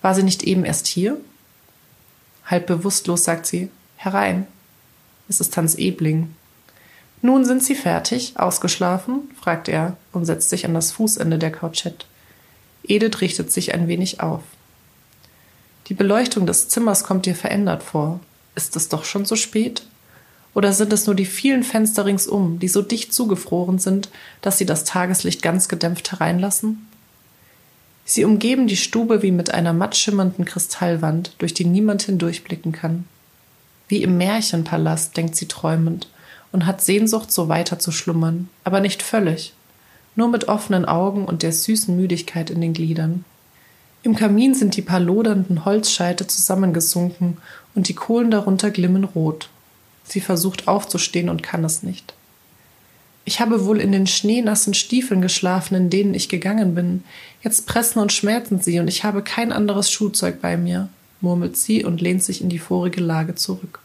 War 0.01 0.15
sie 0.15 0.23
nicht 0.23 0.43
eben 0.43 0.65
erst 0.65 0.87
hier? 0.87 1.17
Halb 2.45 2.65
bewusstlos 2.65 3.23
sagt 3.23 3.45
sie 3.45 3.69
Herein. 3.97 4.47
Es 5.29 5.39
ist 5.39 5.55
Hans 5.55 5.75
Ebling. 5.75 6.33
Nun 7.21 7.45
sind 7.45 7.63
Sie 7.63 7.75
fertig, 7.75 8.33
ausgeschlafen? 8.35 9.29
fragt 9.39 9.69
er 9.69 9.95
und 10.11 10.25
setzt 10.25 10.49
sich 10.49 10.65
an 10.65 10.73
das 10.73 10.91
Fußende 10.91 11.37
der 11.37 11.51
Couchette. 11.51 12.05
Edith 12.83 13.21
richtet 13.21 13.51
sich 13.51 13.75
ein 13.75 13.87
wenig 13.87 14.21
auf. 14.21 14.41
Die 15.87 15.93
Beleuchtung 15.93 16.47
des 16.47 16.67
Zimmers 16.67 17.03
kommt 17.03 17.27
dir 17.27 17.35
verändert 17.35 17.83
vor. 17.83 18.19
Ist 18.55 18.75
es 18.75 18.89
doch 18.89 19.05
schon 19.05 19.25
so 19.25 19.35
spät? 19.35 19.83
Oder 20.53 20.73
sind 20.73 20.91
es 20.91 21.05
nur 21.05 21.15
die 21.15 21.25
vielen 21.25 21.63
Fenster 21.63 22.05
ringsum, 22.05 22.59
die 22.59 22.67
so 22.67 22.81
dicht 22.81 23.13
zugefroren 23.13 23.79
sind, 23.79 24.09
dass 24.41 24.57
sie 24.57 24.65
das 24.65 24.83
Tageslicht 24.83 25.41
ganz 25.41 25.69
gedämpft 25.69 26.11
hereinlassen? 26.11 26.87
Sie 28.03 28.25
umgeben 28.25 28.67
die 28.67 28.77
Stube 28.77 29.21
wie 29.21 29.31
mit 29.31 29.53
einer 29.53 29.71
matt 29.71 29.95
schimmernden 29.95 30.43
Kristallwand, 30.43 31.35
durch 31.37 31.53
die 31.53 31.65
niemand 31.65 32.03
hindurchblicken 32.03 32.73
kann. 32.73 33.05
Wie 33.87 34.03
im 34.03 34.17
Märchenpalast, 34.17 35.15
denkt 35.15 35.35
sie 35.35 35.47
träumend, 35.47 36.09
und 36.51 36.65
hat 36.65 36.81
Sehnsucht, 36.81 37.31
so 37.31 37.47
weiter 37.47 37.79
zu 37.79 37.91
schlummern, 37.91 38.49
aber 38.65 38.81
nicht 38.81 39.03
völlig, 39.03 39.53
nur 40.17 40.27
mit 40.27 40.49
offenen 40.49 40.83
Augen 40.83 41.23
und 41.23 41.43
der 41.43 41.53
süßen 41.53 41.95
Müdigkeit 41.95 42.49
in 42.49 42.59
den 42.59 42.73
Gliedern. 42.73 43.23
Im 44.03 44.15
Kamin 44.15 44.53
sind 44.53 44.75
die 44.75 44.81
paar 44.81 44.99
lodernden 44.99 45.65
Holzscheite 45.65 46.25
zusammengesunken 46.25 47.37
und 47.75 47.87
die 47.87 47.93
Kohlen 47.93 48.31
darunter 48.31 48.71
glimmen 48.71 49.03
rot. 49.03 49.49
Sie 50.03 50.21
versucht 50.21 50.67
aufzustehen 50.67 51.29
und 51.29 51.43
kann 51.43 51.63
es 51.63 51.83
nicht. 51.83 52.13
Ich 53.23 53.39
habe 53.39 53.65
wohl 53.65 53.79
in 53.79 53.91
den 53.91 54.07
schneenassen 54.07 54.73
Stiefeln 54.73 55.21
geschlafen, 55.21 55.75
in 55.75 55.89
denen 55.91 56.15
ich 56.15 56.27
gegangen 56.27 56.73
bin. 56.73 57.03
Jetzt 57.43 57.67
pressen 57.67 57.99
und 57.99 58.11
schmerzen 58.11 58.59
sie, 58.59 58.79
und 58.79 58.87
ich 58.87 59.03
habe 59.03 59.21
kein 59.21 59.51
anderes 59.51 59.91
Schuhzeug 59.91 60.41
bei 60.41 60.57
mir 60.57 60.89
murmelt 61.21 61.55
sie 61.55 61.85
und 61.85 62.01
lehnt 62.01 62.23
sich 62.23 62.41
in 62.41 62.49
die 62.49 62.59
vorige 62.59 63.01
Lage 63.01 63.35
zurück. 63.35 63.79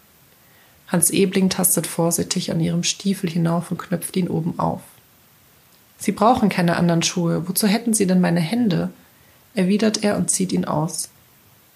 Hans 0.89 1.11
Ebling 1.11 1.51
tastet 1.51 1.87
vorsichtig 1.87 2.51
an 2.51 2.61
ihrem 2.61 2.83
Stiefel 2.83 3.29
hinauf 3.29 3.71
und 3.71 3.79
knöpft 3.79 4.17
ihn 4.17 4.29
oben 4.29 4.59
auf. 4.59 4.81
Sie 5.99 6.13
brauchen 6.13 6.49
keine 6.49 6.77
anderen 6.77 7.03
Schuhe. 7.03 7.49
Wozu 7.49 7.67
hätten 7.67 7.95
Sie 7.95 8.07
denn 8.07 8.21
meine 8.21 8.41
Hände? 8.41 8.91
Erwidert 9.57 10.05
er 10.05 10.17
und 10.17 10.31
zieht 10.31 10.53
ihn 10.53 10.65
aus. 10.65 11.09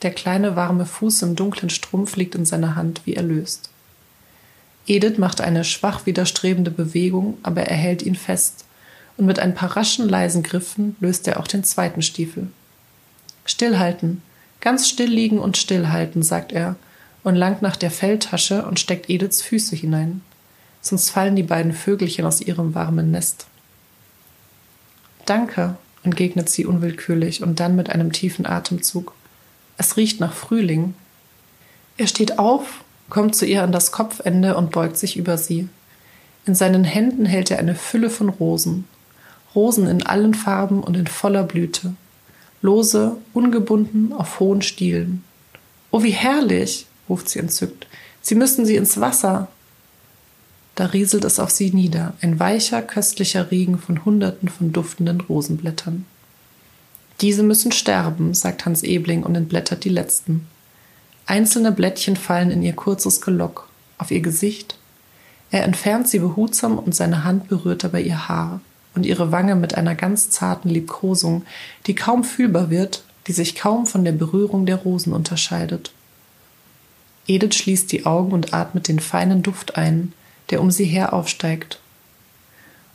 Der 0.02 0.12
kleine 0.12 0.56
warme 0.56 0.86
Fuß 0.86 1.22
im 1.22 1.36
dunklen 1.36 1.70
Strumpf 1.70 2.16
liegt 2.16 2.34
in 2.34 2.46
seiner 2.46 2.76
Hand 2.76 3.02
wie 3.04 3.14
erlöst. 3.14 3.70
Edith 4.86 5.18
macht 5.18 5.40
eine 5.40 5.64
schwach 5.64 6.06
widerstrebende 6.06 6.70
Bewegung, 6.70 7.38
aber 7.42 7.62
er 7.62 7.76
hält 7.76 8.02
ihn 8.02 8.14
fest, 8.14 8.64
und 9.16 9.26
mit 9.26 9.38
ein 9.38 9.54
paar 9.54 9.76
raschen, 9.76 10.08
leisen 10.08 10.42
Griffen 10.42 10.96
löst 11.00 11.28
er 11.28 11.38
auch 11.38 11.46
den 11.46 11.64
zweiten 11.64 12.00
Stiefel. 12.00 12.48
Stillhalten, 13.44 14.22
Ganz 14.60 14.88
still 14.88 15.08
liegen 15.08 15.38
und 15.38 15.56
stillhalten, 15.56 16.22
sagt 16.22 16.52
er 16.52 16.76
und 17.22 17.34
langt 17.34 17.62
nach 17.62 17.76
der 17.76 17.90
Felltasche 17.90 18.64
und 18.64 18.78
steckt 18.78 19.08
Ediths 19.10 19.42
Füße 19.42 19.74
hinein. 19.74 20.22
Sonst 20.82 21.10
fallen 21.10 21.36
die 21.36 21.42
beiden 21.42 21.72
Vögelchen 21.72 22.24
aus 22.24 22.40
ihrem 22.40 22.74
warmen 22.74 23.10
Nest. 23.10 23.46
Danke, 25.26 25.76
entgegnet 26.02 26.48
sie 26.48 26.66
unwillkürlich 26.66 27.42
und 27.42 27.60
dann 27.60 27.76
mit 27.76 27.90
einem 27.90 28.12
tiefen 28.12 28.46
Atemzug. 28.46 29.12
Es 29.76 29.96
riecht 29.96 30.20
nach 30.20 30.32
Frühling. 30.32 30.94
Er 31.96 32.06
steht 32.06 32.38
auf, 32.38 32.84
kommt 33.08 33.34
zu 33.34 33.46
ihr 33.46 33.62
an 33.62 33.72
das 33.72 33.92
Kopfende 33.92 34.56
und 34.56 34.70
beugt 34.70 34.96
sich 34.96 35.16
über 35.16 35.36
sie. 35.38 35.68
In 36.46 36.54
seinen 36.54 36.84
Händen 36.84 37.26
hält 37.26 37.50
er 37.50 37.58
eine 37.58 37.74
Fülle 37.74 38.10
von 38.10 38.28
Rosen. 38.28 38.84
Rosen 39.54 39.86
in 39.86 40.04
allen 40.04 40.34
Farben 40.34 40.82
und 40.82 40.96
in 40.96 41.06
voller 41.06 41.42
Blüte 41.42 41.94
lose, 42.62 43.16
ungebunden 43.32 44.12
auf 44.12 44.40
hohen 44.40 44.62
Stielen. 44.62 45.24
Oh, 45.90 46.02
wie 46.02 46.10
herrlich, 46.10 46.86
ruft 47.08 47.28
sie 47.28 47.38
entzückt. 47.38 47.86
Sie 48.22 48.34
müssen 48.34 48.66
sie 48.66 48.76
ins 48.76 49.00
Wasser. 49.00 49.48
Da 50.74 50.86
rieselt 50.86 51.24
es 51.24 51.38
auf 51.38 51.50
sie 51.50 51.70
nieder, 51.72 52.14
ein 52.20 52.38
weicher, 52.38 52.82
köstlicher 52.82 53.50
Regen 53.50 53.78
von 53.78 54.04
Hunderten 54.04 54.48
von 54.48 54.72
duftenden 54.72 55.20
Rosenblättern. 55.20 56.06
Diese 57.20 57.42
müssen 57.42 57.72
sterben, 57.72 58.32
sagt 58.32 58.64
Hans 58.64 58.82
Ebling 58.82 59.22
und 59.24 59.34
entblättert 59.34 59.84
die 59.84 59.90
letzten. 59.90 60.46
Einzelne 61.26 61.70
Blättchen 61.70 62.16
fallen 62.16 62.50
in 62.50 62.62
ihr 62.62 62.72
kurzes 62.72 63.20
Gelock, 63.20 63.68
auf 63.98 64.10
ihr 64.10 64.20
Gesicht. 64.20 64.76
Er 65.50 65.64
entfernt 65.64 66.08
sie 66.08 66.18
behutsam 66.18 66.78
und 66.78 66.94
seine 66.94 67.24
Hand 67.24 67.48
berührt 67.48 67.84
dabei 67.84 68.00
ihr 68.00 68.28
Haar 68.28 68.60
und 68.94 69.04
ihre 69.04 69.32
Wange 69.32 69.54
mit 69.54 69.74
einer 69.74 69.94
ganz 69.94 70.30
zarten 70.30 70.68
Liebkosung, 70.68 71.44
die 71.86 71.94
kaum 71.94 72.24
fühlbar 72.24 72.70
wird, 72.70 73.04
die 73.26 73.32
sich 73.32 73.54
kaum 73.54 73.86
von 73.86 74.04
der 74.04 74.12
Berührung 74.12 74.66
der 74.66 74.76
Rosen 74.76 75.12
unterscheidet. 75.12 75.92
Edith 77.26 77.54
schließt 77.54 77.92
die 77.92 78.06
Augen 78.06 78.32
und 78.32 78.54
atmet 78.54 78.88
den 78.88 78.98
feinen 78.98 79.42
Duft 79.42 79.76
ein, 79.76 80.12
der 80.50 80.60
um 80.60 80.70
sie 80.70 80.84
her 80.84 81.12
aufsteigt. 81.12 81.80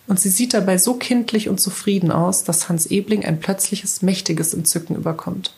Und 0.07 0.19
sie 0.19 0.29
sieht 0.29 0.53
dabei 0.53 0.77
so 0.77 0.95
kindlich 0.95 1.49
und 1.49 1.59
zufrieden 1.59 2.11
aus, 2.11 2.43
dass 2.43 2.69
Hans 2.69 2.85
Ebling 2.87 3.25
ein 3.25 3.39
plötzliches, 3.39 4.01
mächtiges 4.01 4.53
Entzücken 4.53 4.95
überkommt. 4.95 5.53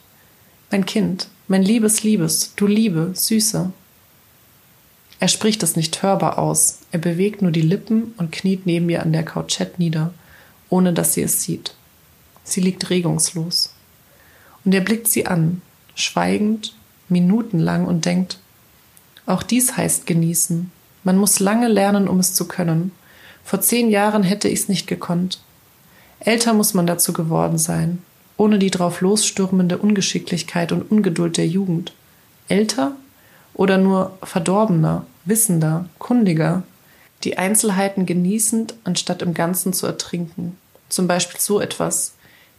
Mein 0.71 0.85
Kind, 0.85 1.27
mein 1.47 1.63
liebes, 1.63 2.03
liebes, 2.03 2.53
du 2.55 2.67
Liebe, 2.67 3.11
Süße. 3.13 3.71
Er 5.19 5.27
spricht 5.27 5.63
es 5.63 5.75
nicht 5.75 6.01
hörbar 6.03 6.37
aus, 6.37 6.79
er 6.91 6.99
bewegt 6.99 7.41
nur 7.41 7.51
die 7.51 7.61
Lippen 7.61 8.13
und 8.17 8.31
kniet 8.31 8.65
neben 8.65 8.89
ihr 8.89 9.01
an 9.01 9.11
der 9.11 9.25
Couchette 9.25 9.75
nieder 9.77 10.13
ohne 10.69 10.93
dass 10.93 11.13
sie 11.13 11.21
es 11.21 11.43
sieht. 11.43 11.73
Sie 12.43 12.61
liegt 12.61 12.89
regungslos. 12.89 13.73
Und 14.65 14.73
er 14.73 14.81
blickt 14.81 15.07
sie 15.07 15.27
an, 15.27 15.61
schweigend, 15.95 16.75
minutenlang 17.09 17.85
und 17.85 18.05
denkt, 18.05 18.39
auch 19.25 19.43
dies 19.43 19.75
heißt 19.75 20.05
genießen. 20.05 20.71
Man 21.07 21.15
muss 21.15 21.39
lange 21.39 21.69
lernen, 21.69 22.09
um 22.09 22.19
es 22.19 22.33
zu 22.33 22.49
können. 22.49 22.91
Vor 23.45 23.61
zehn 23.61 23.89
Jahren 23.89 24.23
hätte 24.23 24.49
ich's 24.49 24.67
nicht 24.67 24.87
gekonnt. 24.87 25.39
Älter 26.19 26.53
muss 26.53 26.73
man 26.73 26.85
dazu 26.85 27.13
geworden 27.13 27.57
sein, 27.57 28.01
ohne 28.35 28.59
die 28.59 28.71
drauf 28.71 28.99
losstürmende 28.99 29.77
Ungeschicklichkeit 29.77 30.73
und 30.73 30.91
Ungeduld 30.91 31.37
der 31.37 31.47
Jugend. 31.47 31.93
Älter 32.49 32.91
oder 33.53 33.77
nur 33.77 34.17
verdorbener, 34.21 35.05
wissender, 35.23 35.85
kundiger, 35.97 36.63
die 37.23 37.37
Einzelheiten 37.37 38.05
genießend, 38.05 38.73
anstatt 38.83 39.21
im 39.21 39.33
Ganzen 39.33 39.71
zu 39.71 39.87
ertrinken. 39.87 40.57
Zum 40.89 41.07
Beispiel 41.07 41.39
so 41.39 41.61
etwas. 41.61 42.15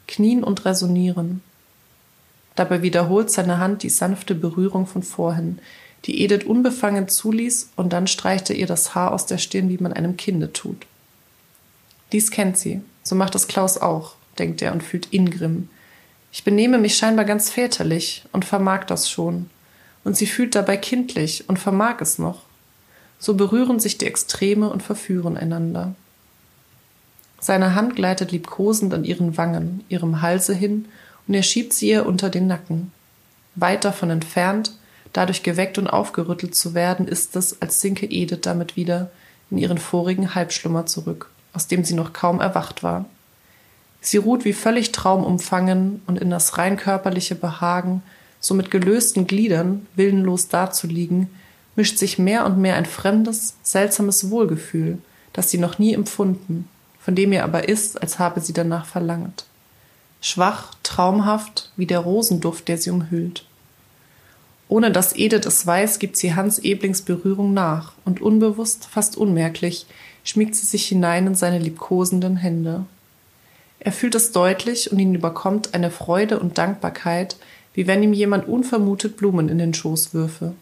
Knien 0.07 0.43
und 0.43 0.65
resonieren. 0.65 1.43
Dabei 2.55 2.81
wiederholt 2.81 3.31
seine 3.31 3.59
Hand 3.59 3.83
die 3.83 3.91
sanfte 3.91 4.35
Berührung 4.35 4.87
von 4.87 5.03
vorhin, 5.03 5.59
die 6.05 6.23
Edith 6.23 6.45
unbefangen 6.45 7.09
zuließ, 7.09 7.71
und 7.77 7.93
dann 7.93 8.07
streichte 8.07 8.55
ihr 8.55 8.67
das 8.67 8.95
Haar 8.95 9.13
aus 9.13 9.27
der 9.27 9.39
Stirn, 9.39 9.69
wie 9.69 9.79
man 9.79 9.93
einem 9.93 10.17
Kinde 10.17 10.53
tut. 10.53 10.87
Dies 12.13 12.31
kennt 12.31 12.57
sie, 12.57 12.81
so 13.03 13.15
macht 13.15 13.35
es 13.35 13.49
Klaus 13.49 13.79
auch, 13.79 14.15
denkt 14.39 14.63
er 14.63 14.73
und 14.73 14.83
fühlt 14.83 15.13
Ingrimm. 15.13 15.69
Ich 16.33 16.45
benehme 16.45 16.79
mich 16.79 16.97
scheinbar 16.97 17.25
ganz 17.25 17.51
väterlich 17.51 18.25
und 18.33 18.45
vermag 18.45 18.85
das 18.85 19.11
schon. 19.11 19.51
Und 20.05 20.17
sie 20.17 20.27
fühlt 20.27 20.55
dabei 20.55 20.77
kindlich 20.77 21.49
und 21.49 21.59
vermag 21.59 22.01
es 22.01 22.19
noch. 22.19 22.43
So 23.19 23.35
berühren 23.35 23.81
sich 23.81 23.99
die 23.99 24.07
Extreme 24.07 24.71
und 24.71 24.83
verführen 24.83 25.37
einander. 25.37 25.95
Seine 27.41 27.75
Hand 27.75 27.97
gleitet 27.97 28.33
liebkosend 28.33 28.93
an 28.95 29.05
ihren 29.05 29.37
Wangen, 29.37 29.85
ihrem 29.89 30.23
Halse 30.23 30.55
hin, 30.55 30.87
und 31.27 31.35
er 31.35 31.43
schiebt 31.43 31.73
sie 31.73 31.91
ihr 31.91 32.07
unter 32.07 32.31
den 32.31 32.47
Nacken. 32.47 32.93
Weit 33.55 33.85
davon 33.85 34.11
entfernt, 34.11 34.73
dadurch 35.12 35.42
geweckt 35.42 35.79
und 35.79 35.88
aufgerüttelt 35.88 36.55
zu 36.55 36.75
werden, 36.75 37.09
ist 37.09 37.37
es, 37.37 37.61
als 37.62 37.81
sinke 37.81 38.07
Edith 38.07 38.40
damit 38.42 38.77
wieder 38.77 39.11
in 39.51 39.59
ihren 39.59 39.79
vorigen 39.79 40.35
Halbschlummer 40.35 40.87
zurück, 40.87 41.31
aus 41.53 41.66
dem 41.66 41.85
sie 41.85 41.94
noch 41.94 42.12
kaum 42.12 42.40
erwacht 42.40 42.83
war. 42.83 43.07
Sie 44.01 44.18
ruht 44.18 44.44
wie 44.44 44.53
völlig 44.53 44.92
traumumfangen 44.92 46.03
und 46.07 46.18
in 46.18 46.31
das 46.31 46.59
rein 46.59 46.77
körperliche 46.77 47.35
Behagen, 47.35 48.03
so 48.40 48.55
mit 48.55 48.71
gelösten 48.71 49.27
Gliedern 49.27 49.87
willenlos 49.97 50.49
dazuliegen, 50.49 51.29
mischt 51.75 51.99
sich 51.99 52.18
mehr 52.18 52.44
und 52.47 52.59
mehr 52.59 52.77
ein 52.77 52.87
fremdes, 52.87 53.55
seltsames 53.62 54.31
Wohlgefühl, 54.31 54.99
das 55.33 55.51
sie 55.51 55.59
noch 55.59 55.79
nie 55.79 55.94
empfunden, 55.94 56.68
von 57.01 57.14
dem 57.14 57.33
ihr 57.33 57.44
aber 57.44 57.68
ist, 57.68 58.01
als 58.01 58.18
habe 58.18 58.40
sie 58.40 58.53
danach 58.53 58.87
verlangt. 58.87 59.44
Schwach, 60.21 60.75
traumhaft, 60.83 61.73
wie 61.77 61.87
der 61.87 62.01
Rosenduft, 62.01 62.68
der 62.68 62.79
sie 62.79 62.90
umhüllt. 62.90 63.44
Ohne 64.69 64.91
dass 64.91 65.17
Edith 65.17 65.47
es 65.47 65.67
weiß, 65.67 65.99
gibt 65.99 66.17
sie 66.17 66.35
Hans 66.35 66.59
Eblings 66.59 67.03
Berührung 67.03 67.55
nach 67.55 67.93
und 68.05 68.21
unbewusst, 68.21 68.87
fast 68.87 69.17
unmerklich, 69.17 69.87
schmiegt 70.25 70.55
sie 70.55 70.67
sich 70.67 70.87
hinein 70.87 71.27
in 71.27 71.35
seine 71.35 71.59
liebkosenden 71.59 72.37
Hände. 72.37 72.85
Er 73.81 73.93
fühlt 73.93 74.15
es 74.15 74.33
deutlich 74.33 74.93
und 74.93 74.99
ihn 74.99 75.15
überkommt 75.15 75.73
eine 75.73 75.91
Freude 75.91 76.39
und 76.39 76.59
Dankbarkeit, 76.59 77.37
wie 77.73 77.87
wenn 77.87 78.03
ihm 78.03 78.13
jemand 78.13 78.47
unvermutet 78.47 79.17
Blumen 79.17 79.49
in 79.49 79.59
den 79.59 79.73
Schoß 79.73 80.13
würfe. 80.13 80.53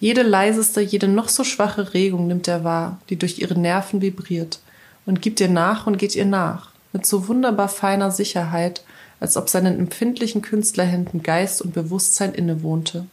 Jede 0.00 0.22
leiseste, 0.22 0.80
jede 0.80 1.06
noch 1.06 1.28
so 1.28 1.44
schwache 1.44 1.92
Regung 1.92 2.26
nimmt 2.26 2.48
er 2.48 2.64
wahr, 2.64 2.98
die 3.10 3.16
durch 3.16 3.38
ihre 3.38 3.58
Nerven 3.58 4.00
vibriert, 4.00 4.60
und 5.06 5.22
gibt 5.22 5.40
ihr 5.40 5.48
nach 5.48 5.86
und 5.86 5.98
geht 5.98 6.16
ihr 6.16 6.24
nach, 6.24 6.70
mit 6.92 7.06
so 7.06 7.28
wunderbar 7.28 7.68
feiner 7.68 8.10
Sicherheit, 8.10 8.82
als 9.20 9.36
ob 9.36 9.50
seinen 9.50 9.78
empfindlichen 9.78 10.40
Künstlerhänden 10.40 11.22
Geist 11.22 11.60
und 11.60 11.74
Bewusstsein 11.74 12.32
innewohnte. 12.32 13.06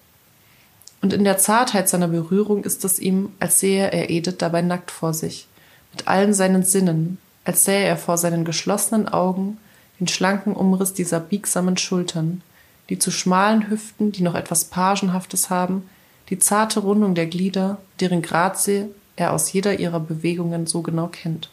Und 1.01 1.13
in 1.13 1.23
der 1.23 1.37
Zartheit 1.37 1.89
seiner 1.89 2.07
Berührung 2.07 2.63
ist 2.63 2.83
es 2.83 2.99
ihm, 2.99 3.29
als 3.39 3.59
sähe 3.59 3.91
er 3.91 4.09
Edith 4.09 4.37
dabei 4.37 4.61
nackt 4.61 4.91
vor 4.91 5.13
sich, 5.13 5.47
mit 5.93 6.07
allen 6.07 6.33
seinen 6.33 6.63
Sinnen, 6.63 7.17
als 7.45 7.63
sähe 7.63 7.85
er 7.85 7.97
vor 7.97 8.17
seinen 8.17 8.45
geschlossenen 8.45 9.07
Augen 9.07 9.57
den 9.99 10.07
schlanken 10.07 10.53
Umriss 10.53 10.93
dieser 10.93 11.19
biegsamen 11.19 11.77
Schultern, 11.77 12.41
die 12.89 12.99
zu 12.99 13.11
schmalen 13.11 13.69
Hüften, 13.69 14.11
die 14.11 14.23
noch 14.23 14.35
etwas 14.35 14.65
Pagenhaftes 14.65 15.49
haben, 15.49 15.89
die 16.29 16.39
zarte 16.39 16.81
Rundung 16.81 17.15
der 17.15 17.27
Glieder, 17.27 17.77
deren 17.99 18.21
Grazie 18.21 18.85
er 19.15 19.33
aus 19.33 19.51
jeder 19.51 19.79
ihrer 19.79 19.99
Bewegungen 19.99 20.67
so 20.67 20.81
genau 20.81 21.07
kennt. 21.07 21.49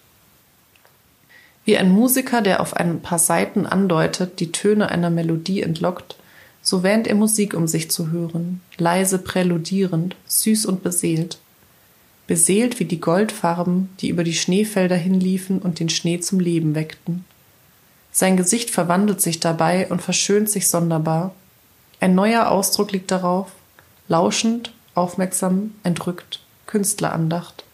Wie 1.65 1.79
ein 1.79 1.91
Musiker, 1.91 2.43
der 2.43 2.61
auf 2.61 2.75
ein 2.75 3.01
paar 3.01 3.19
Seiten 3.19 3.67
andeutet, 3.67 4.39
die 4.41 4.53
Töne 4.53 4.91
einer 4.91 5.11
Melodie 5.11 5.63
entlockt, 5.63 6.17
so 6.65 6.83
wähnt 6.83 7.07
er 7.07 7.15
Musik 7.15 7.55
um 7.55 7.69
sich 7.69 7.91
zu 7.91 8.11
hören, 8.11 8.63
leise 8.79 9.19
präludierend, 9.19 10.17
süß 10.27 10.65
und 10.65 10.83
beseelt, 10.83 11.39
beseelt 12.27 12.81
wie 12.81 12.87
die 12.87 13.01
Goldfarben, 13.01 13.91
die 14.01 14.09
über 14.09 14.25
die 14.25 14.33
Schneefelder 14.33 14.97
hinliefen 14.97 15.61
und 15.61 15.79
den 15.79 15.91
Schnee 15.91 16.21
zum 16.21 16.41
Leben 16.41 16.75
weckten. 16.75 17.27
Sein 18.13 18.39
Gesicht 18.39 18.71
verwandelt 18.71 19.21
sich 19.21 19.41
dabei 19.41 19.89
und 19.89 20.01
verschönt 20.01 20.49
sich 20.49 20.69
sonderbar. 20.69 21.35
Ein 22.01 22.15
neuer 22.15 22.49
Ausdruck 22.49 22.93
liegt 22.93 23.11
darauf, 23.11 23.53
lauschend, 24.09 24.73
aufmerksam, 24.95 25.75
entrückt, 25.83 26.41
Künstlerandacht. 26.67 27.65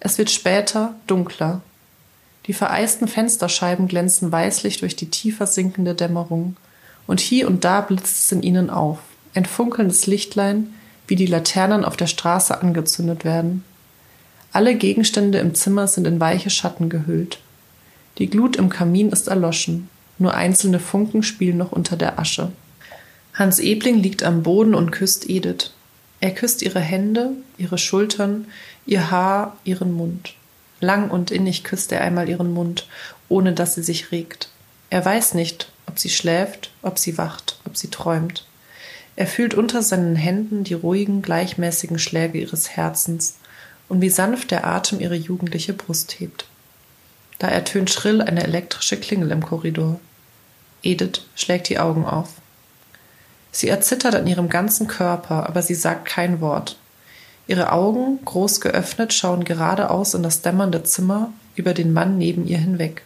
Es 0.00 0.16
wird 0.16 0.30
später 0.30 0.94
dunkler. 1.06 1.60
Die 2.46 2.54
vereisten 2.54 3.08
Fensterscheiben 3.08 3.88
glänzen 3.88 4.32
weißlich 4.32 4.78
durch 4.80 4.96
die 4.96 5.10
tiefer 5.10 5.46
sinkende 5.46 5.94
Dämmerung, 5.94 6.56
und 7.06 7.20
hier 7.20 7.46
und 7.46 7.64
da 7.64 7.80
blitzt 7.80 8.24
es 8.24 8.32
in 8.32 8.42
ihnen 8.42 8.70
auf, 8.70 8.98
ein 9.34 9.44
funkelndes 9.44 10.06
Lichtlein, 10.06 10.74
wie 11.06 11.16
die 11.16 11.26
Laternen 11.26 11.84
auf 11.84 11.96
der 11.96 12.06
Straße 12.06 12.60
angezündet 12.60 13.24
werden. 13.24 13.64
Alle 14.52 14.76
Gegenstände 14.76 15.38
im 15.38 15.54
Zimmer 15.54 15.86
sind 15.86 16.06
in 16.06 16.20
weiche 16.20 16.50
Schatten 16.50 16.88
gehüllt. 16.88 17.40
Die 18.18 18.30
Glut 18.30 18.56
im 18.56 18.68
Kamin 18.68 19.10
ist 19.10 19.28
erloschen, 19.28 19.88
nur 20.18 20.34
einzelne 20.34 20.78
Funken 20.78 21.22
spielen 21.22 21.58
noch 21.58 21.72
unter 21.72 21.96
der 21.96 22.18
Asche. 22.18 22.52
Hans 23.34 23.58
Ebling 23.58 23.98
liegt 23.98 24.22
am 24.22 24.44
Boden 24.44 24.74
und 24.74 24.92
küsst 24.92 25.28
Edith. 25.28 25.72
Er 26.20 26.30
küsst 26.30 26.62
ihre 26.62 26.80
Hände, 26.80 27.32
ihre 27.58 27.78
Schultern, 27.78 28.46
ihr 28.86 29.10
Haar, 29.10 29.56
ihren 29.64 29.92
Mund. 29.92 30.34
Lang 30.80 31.10
und 31.10 31.30
innig 31.30 31.64
küsst 31.64 31.90
er 31.90 32.02
einmal 32.02 32.28
ihren 32.28 32.52
Mund, 32.52 32.86
ohne 33.28 33.52
dass 33.52 33.74
sie 33.74 33.82
sich 33.82 34.12
regt. 34.12 34.50
Er 34.90 35.04
weiß 35.04 35.34
nicht, 35.34 35.72
ob 35.86 35.98
sie 35.98 36.10
schläft, 36.10 36.70
ob 36.82 36.98
sie 36.98 37.18
wacht, 37.18 37.58
ob 37.64 37.76
sie 37.76 37.88
träumt. 37.88 38.46
Er 39.16 39.26
fühlt 39.26 39.54
unter 39.54 39.82
seinen 39.82 40.16
Händen 40.16 40.64
die 40.64 40.74
ruhigen, 40.74 41.22
gleichmäßigen 41.22 41.98
Schläge 41.98 42.38
ihres 42.38 42.70
Herzens 42.70 43.38
und 43.88 44.00
wie 44.00 44.10
sanft 44.10 44.50
der 44.50 44.66
Atem 44.66 45.00
ihre 45.00 45.14
jugendliche 45.14 45.72
Brust 45.72 46.18
hebt. 46.20 46.46
Da 47.38 47.48
ertönt 47.48 47.90
schrill 47.90 48.22
eine 48.22 48.42
elektrische 48.44 48.96
Klingel 48.96 49.30
im 49.30 49.44
Korridor. 49.44 50.00
Edith 50.82 51.22
schlägt 51.34 51.68
die 51.68 51.78
Augen 51.78 52.04
auf. 52.04 52.30
Sie 53.52 53.68
erzittert 53.68 54.14
an 54.14 54.26
ihrem 54.26 54.48
ganzen 54.48 54.88
Körper, 54.88 55.48
aber 55.48 55.62
sie 55.62 55.74
sagt 55.74 56.06
kein 56.06 56.40
Wort. 56.40 56.76
Ihre 57.46 57.72
Augen, 57.72 58.18
groß 58.24 58.60
geöffnet, 58.60 59.12
schauen 59.12 59.44
geradeaus 59.44 60.14
in 60.14 60.22
das 60.22 60.42
dämmernde 60.42 60.82
Zimmer 60.82 61.32
über 61.54 61.74
den 61.74 61.92
Mann 61.92 62.18
neben 62.18 62.46
ihr 62.46 62.58
hinweg. 62.58 63.02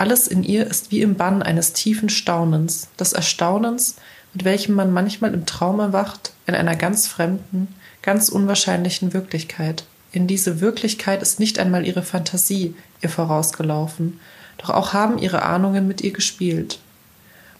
Alles 0.00 0.28
in 0.28 0.42
ihr 0.42 0.66
ist 0.66 0.90
wie 0.90 1.02
im 1.02 1.16
Bann 1.16 1.42
eines 1.42 1.74
tiefen 1.74 2.08
Staunens, 2.08 2.88
des 2.98 3.12
Erstaunens, 3.12 3.96
mit 4.32 4.46
welchem 4.46 4.74
man 4.74 4.94
manchmal 4.94 5.34
im 5.34 5.44
Traum 5.44 5.78
erwacht, 5.78 6.32
in 6.46 6.54
einer 6.54 6.74
ganz 6.74 7.06
fremden, 7.06 7.68
ganz 8.00 8.30
unwahrscheinlichen 8.30 9.12
Wirklichkeit. 9.12 9.84
In 10.10 10.26
diese 10.26 10.62
Wirklichkeit 10.62 11.20
ist 11.20 11.38
nicht 11.38 11.58
einmal 11.58 11.86
ihre 11.86 12.02
Fantasie 12.02 12.74
ihr 13.02 13.10
vorausgelaufen, 13.10 14.18
doch 14.56 14.70
auch 14.70 14.94
haben 14.94 15.18
ihre 15.18 15.42
Ahnungen 15.42 15.86
mit 15.86 16.00
ihr 16.00 16.12
gespielt. 16.14 16.78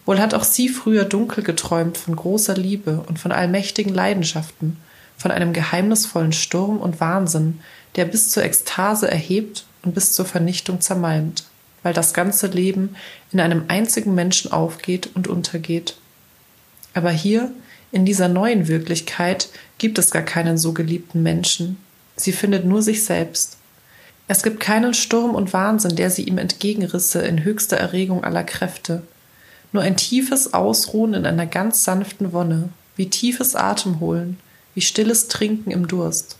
Wohl 0.07 0.19
hat 0.19 0.33
auch 0.33 0.45
sie 0.45 0.71
früher 0.71 1.05
dunkel 1.05 1.45
geträumt 1.45 1.99
von 1.99 2.17
großer 2.17 2.55
Liebe 2.55 3.05
und 3.07 3.19
von 3.19 3.33
allmächtigen 3.33 3.93
Leidenschaften, 3.93 4.79
von 5.19 5.31
einem 5.31 5.53
geheimnisvollen 5.53 6.33
Sturm 6.33 6.79
und 6.79 7.01
Wahnsinn, 7.01 7.61
der 7.97 8.07
bis 8.07 8.31
zur 8.31 8.45
Ekstase 8.45 9.11
erhebt 9.11 9.67
und 9.83 9.93
bis 9.95 10.15
zur 10.15 10.25
Vernichtung 10.25 10.81
zermalmt, 10.81 11.45
weil 11.83 11.95
das 11.95 12.15
ganze 12.15 12.47
Leben 12.49 12.97
in 13.33 13.41
einem 13.41 13.65
einzigen 13.69 14.15
Menschen 14.15 14.53
aufgeht 14.53 15.11
und 15.15 15.29
untergeht 15.29 15.97
aber 16.95 17.11
hier, 17.11 17.51
in 17.93 18.05
dieser 18.05 18.29
neuen 18.29 18.69
Wirklichkeit, 18.69 19.49
gibt 19.79 19.99
es 19.99 20.11
gar 20.11 20.23
keinen 20.23 20.59
so 20.59 20.73
geliebten 20.73 21.23
Menschen. 21.23 21.79
Sie 22.17 22.33
findet 22.33 22.65
nur 22.65 22.83
sich 22.83 23.05
selbst. 23.05 23.57
Es 24.29 24.43
gibt 24.43 24.61
keinen 24.61 24.95
Sturm 24.95 25.35
und 25.35 25.53
Wahnsinn, 25.53 25.97
der 25.97 26.11
sie 26.11 26.23
ihm 26.23 26.39
entgegenrisse 26.39 27.21
in 27.23 27.43
höchster 27.43 27.77
Erregung 27.77 28.23
aller 28.23 28.45
Kräfte. 28.45 29.03
Nur 29.73 29.83
ein 29.83 29.97
tiefes 29.97 30.55
Ausruhen 30.55 31.15
in 31.15 31.27
einer 31.27 31.47
ganz 31.47 31.85
sanften 31.85 32.33
Wonne, 32.33 32.69
wie 32.97 33.09
tiefes 33.09 33.57
Atemholen, 33.57 34.39
wie 34.75 34.81
stilles 34.81 35.29
Trinken 35.29 35.71
im 35.71 35.89
Durst. 35.89 36.37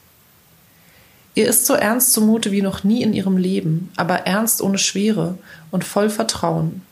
Ihr 1.35 1.49
ist 1.49 1.67
so 1.67 1.75
ernst 1.75 2.13
zumute 2.13 2.51
wie 2.51 2.63
noch 2.63 2.83
nie 2.83 3.03
in 3.03 3.13
ihrem 3.13 3.37
Leben, 3.37 3.91
aber 3.97 4.27
ernst 4.27 4.63
ohne 4.63 4.79
Schwere 4.79 5.39
und 5.71 5.85
voll 5.85 6.11
Vertrauen. 6.11 6.83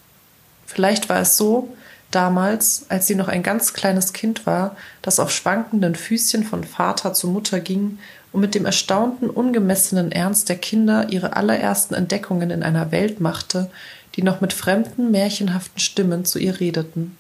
Vielleicht 0.67 1.09
war 1.09 1.21
es 1.21 1.37
so, 1.37 1.75
damals, 2.11 2.87
als 2.89 3.07
sie 3.07 3.15
noch 3.15 3.29
ein 3.29 3.43
ganz 3.43 3.73
kleines 3.73 4.13
Kind 4.13 4.47
war, 4.47 4.77
das 5.03 5.19
auf 5.19 5.31
schwankenden 5.31 5.95
Füßchen 5.95 6.45
von 6.45 6.65
Vater 6.65 7.15
zu 7.15 7.29
Mutter 7.29 7.61
ging 7.61 7.99
und 8.33 8.41
mit 8.41 8.55
dem 8.55 8.65
erstaunten, 8.65 9.29
ungemessenen 9.29 10.13
Ernst 10.13 10.49
der 10.49 10.57
Kinder 10.57 11.09
ihre 11.11 11.37
allerersten 11.37 11.95
Entdeckungen 11.95 12.51
in 12.51 12.63
einer 12.63 12.93
Welt 12.93 13.21
machte, 13.21 13.71
die 14.15 14.23
noch 14.23 14.41
mit 14.41 14.53
fremden, 14.53 15.11
märchenhaften 15.11 15.81
Stimmen 15.81 16.25
zu 16.25 16.39
ihr 16.39 16.61
redeten. 16.61 17.17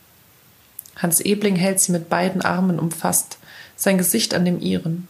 Hans 0.97 1.21
Ebling 1.21 1.57
hält 1.57 1.81
sie 1.81 1.93
mit 1.93 2.09
beiden 2.09 2.43
Armen 2.43 2.79
umfasst, 2.79 3.39
sein 3.77 3.99
Gesicht 3.99 4.35
an 4.35 4.45
dem 4.45 4.61
ihren. 4.61 5.09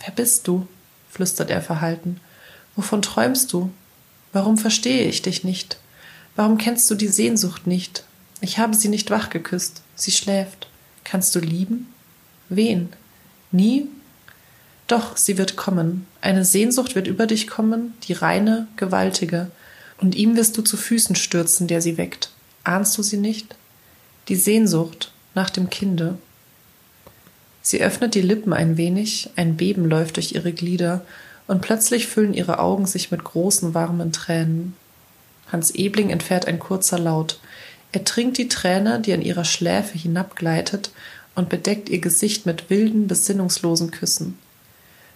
Wer 0.00 0.12
bist 0.12 0.46
du? 0.46 0.66
Flüstert 1.14 1.50
er 1.50 1.62
verhalten. 1.62 2.20
Wovon 2.76 3.00
träumst 3.00 3.52
du? 3.52 3.70
Warum 4.32 4.58
verstehe 4.58 5.06
ich 5.08 5.22
dich 5.22 5.44
nicht? 5.44 5.78
Warum 6.34 6.58
kennst 6.58 6.90
du 6.90 6.96
die 6.96 7.08
Sehnsucht 7.08 7.66
nicht? 7.66 8.04
Ich 8.40 8.58
habe 8.58 8.74
sie 8.74 8.88
nicht 8.88 9.10
wach 9.10 9.30
geküsst. 9.30 9.82
Sie 9.94 10.10
schläft. 10.10 10.68
Kannst 11.04 11.34
du 11.36 11.38
lieben? 11.38 11.86
Wen? 12.48 12.88
Nie? 13.52 13.86
Doch, 14.88 15.16
sie 15.16 15.38
wird 15.38 15.56
kommen. 15.56 16.06
Eine 16.20 16.44
Sehnsucht 16.44 16.96
wird 16.96 17.06
über 17.06 17.26
dich 17.26 17.46
kommen, 17.46 17.94
die 18.02 18.12
reine, 18.12 18.66
gewaltige. 18.76 19.50
Und 19.98 20.16
ihm 20.16 20.36
wirst 20.36 20.58
du 20.58 20.62
zu 20.62 20.76
Füßen 20.76 21.14
stürzen, 21.14 21.68
der 21.68 21.80
sie 21.80 21.96
weckt. 21.96 22.30
Ahnst 22.64 22.98
du 22.98 23.02
sie 23.02 23.16
nicht? 23.16 23.54
Die 24.28 24.36
Sehnsucht 24.36 25.12
nach 25.34 25.50
dem 25.50 25.70
Kinde. 25.70 26.18
Sie 27.66 27.82
öffnet 27.82 28.14
die 28.14 28.20
Lippen 28.20 28.52
ein 28.52 28.76
wenig, 28.76 29.30
ein 29.36 29.56
Beben 29.56 29.86
läuft 29.88 30.16
durch 30.16 30.34
ihre 30.34 30.52
Glieder, 30.52 31.00
und 31.46 31.62
plötzlich 31.62 32.06
füllen 32.06 32.34
ihre 32.34 32.58
Augen 32.58 32.84
sich 32.84 33.10
mit 33.10 33.24
großen, 33.24 33.72
warmen 33.72 34.12
Tränen. 34.12 34.76
Hans 35.50 35.70
Ebling 35.70 36.10
entfährt 36.10 36.46
ein 36.46 36.58
kurzer 36.58 36.98
Laut. 36.98 37.40
Er 37.92 38.04
trinkt 38.04 38.36
die 38.36 38.48
Träne, 38.48 39.00
die 39.00 39.14
an 39.14 39.22
ihrer 39.22 39.46
Schläfe 39.46 39.96
hinabgleitet, 39.96 40.90
und 41.34 41.48
bedeckt 41.48 41.88
ihr 41.88 42.00
Gesicht 42.00 42.44
mit 42.44 42.68
wilden, 42.68 43.08
besinnungslosen 43.08 43.90
Küssen. 43.90 44.38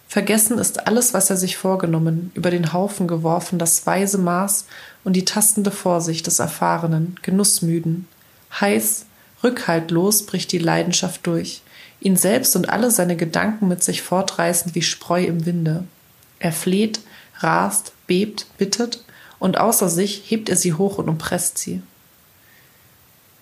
Vergessen 0.07 0.57
ist 0.57 0.87
alles, 0.87 1.13
was 1.13 1.29
er 1.29 1.37
sich 1.37 1.55
vorgenommen, 1.55 2.31
über 2.33 2.49
den 2.49 2.73
Haufen 2.73 3.07
geworfen, 3.07 3.59
das 3.59 3.85
weise 3.85 4.17
Maß 4.17 4.65
und 5.03 5.13
die 5.13 5.23
tastende 5.23 5.69
Vorsicht 5.69 6.25
des 6.25 6.39
Erfahrenen, 6.39 7.15
Genussmüden. 7.21 8.07
Heiß, 8.59 9.05
rückhaltlos 9.43 10.25
bricht 10.25 10.51
die 10.51 10.57
Leidenschaft 10.57 11.27
durch, 11.27 11.61
ihn 12.01 12.15
selbst 12.15 12.55
und 12.55 12.69
alle 12.69 12.91
seine 12.91 13.15
Gedanken 13.15 13.67
mit 13.67 13.83
sich 13.83 14.01
fortreißend 14.01 14.75
wie 14.75 14.81
Spreu 14.81 15.23
im 15.23 15.45
Winde. 15.45 15.83
Er 16.39 16.51
fleht, 16.51 17.01
rast, 17.39 17.93
bebt, 18.07 18.45
bittet, 18.57 19.03
und 19.39 19.57
außer 19.57 19.89
sich 19.89 20.23
hebt 20.29 20.49
er 20.49 20.55
sie 20.55 20.73
hoch 20.73 20.97
und 20.97 21.09
umpresst 21.09 21.57
sie. 21.57 21.81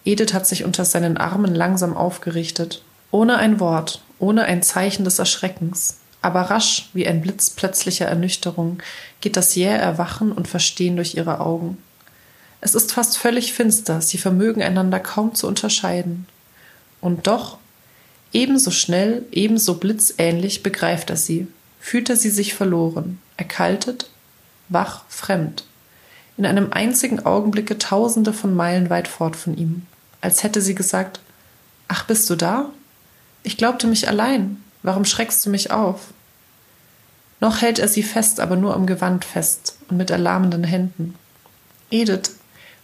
Edith 0.05 0.33
hat 0.33 0.47
sich 0.47 0.63
unter 0.63 0.85
seinen 0.85 1.17
Armen 1.17 1.53
langsam 1.53 1.97
aufgerichtet, 1.97 2.83
ohne 3.11 3.37
ein 3.37 3.59
Wort, 3.59 4.01
ohne 4.19 4.43
ein 4.45 4.63
Zeichen 4.63 5.03
des 5.03 5.19
Erschreckens, 5.19 5.97
aber 6.21 6.41
rasch, 6.41 6.89
wie 6.93 7.07
ein 7.07 7.21
Blitz 7.21 7.49
plötzlicher 7.49 8.05
Ernüchterung, 8.05 8.79
geht 9.21 9.37
das 9.37 9.55
jähe 9.55 9.77
Erwachen 9.77 10.31
und 10.31 10.47
Verstehen 10.47 10.95
durch 10.95 11.15
ihre 11.15 11.39
Augen. 11.39 11.77
Es 12.61 12.73
ist 12.73 12.91
fast 12.91 13.17
völlig 13.17 13.53
finster, 13.53 14.01
sie 14.01 14.17
vermögen 14.17 14.63
einander 14.63 14.99
kaum 14.99 15.35
zu 15.35 15.47
unterscheiden. 15.47 16.25
Und 17.01 17.27
doch, 17.27 17.59
ebenso 18.33 18.71
schnell, 18.71 19.25
ebenso 19.31 19.75
blitzähnlich 19.75 20.63
begreift 20.63 21.09
er 21.09 21.17
sie, 21.17 21.47
fühlt 21.79 22.09
er 22.09 22.15
sie 22.15 22.29
sich 22.29 22.53
verloren, 22.53 23.19
erkaltet, 23.37 24.09
wach, 24.69 25.03
fremd, 25.09 25.65
in 26.37 26.45
einem 26.45 26.71
einzigen 26.71 27.25
Augenblicke 27.25 27.77
tausende 27.77 28.33
von 28.33 28.55
Meilen 28.55 28.89
weit 28.89 29.07
fort 29.07 29.35
von 29.35 29.57
ihm, 29.57 29.83
als 30.21 30.43
hätte 30.43 30.61
sie 30.61 30.75
gesagt, 30.75 31.19
Ach, 31.87 32.05
bist 32.05 32.29
du 32.29 32.35
da? 32.35 32.71
Ich 33.43 33.55
glaubte 33.57 33.87
mich 33.87 34.09
allein, 34.09 34.61
Warum 34.83 35.03
schreckst 35.03 35.45
du 35.45 35.49
mich 35.49 35.71
auf? 35.71 36.13
Noch 37.41 37.61
hält 37.61 37.77
er 37.77 37.87
sie 37.87 38.03
fest, 38.03 38.39
aber 38.39 38.55
nur 38.55 38.73
am 38.73 38.85
Gewand 38.85 39.25
fest 39.25 39.77
und 39.89 39.97
mit 39.97 40.09
erlahmenden 40.09 40.63
Händen. 40.63 41.15
Edith, 41.91 42.37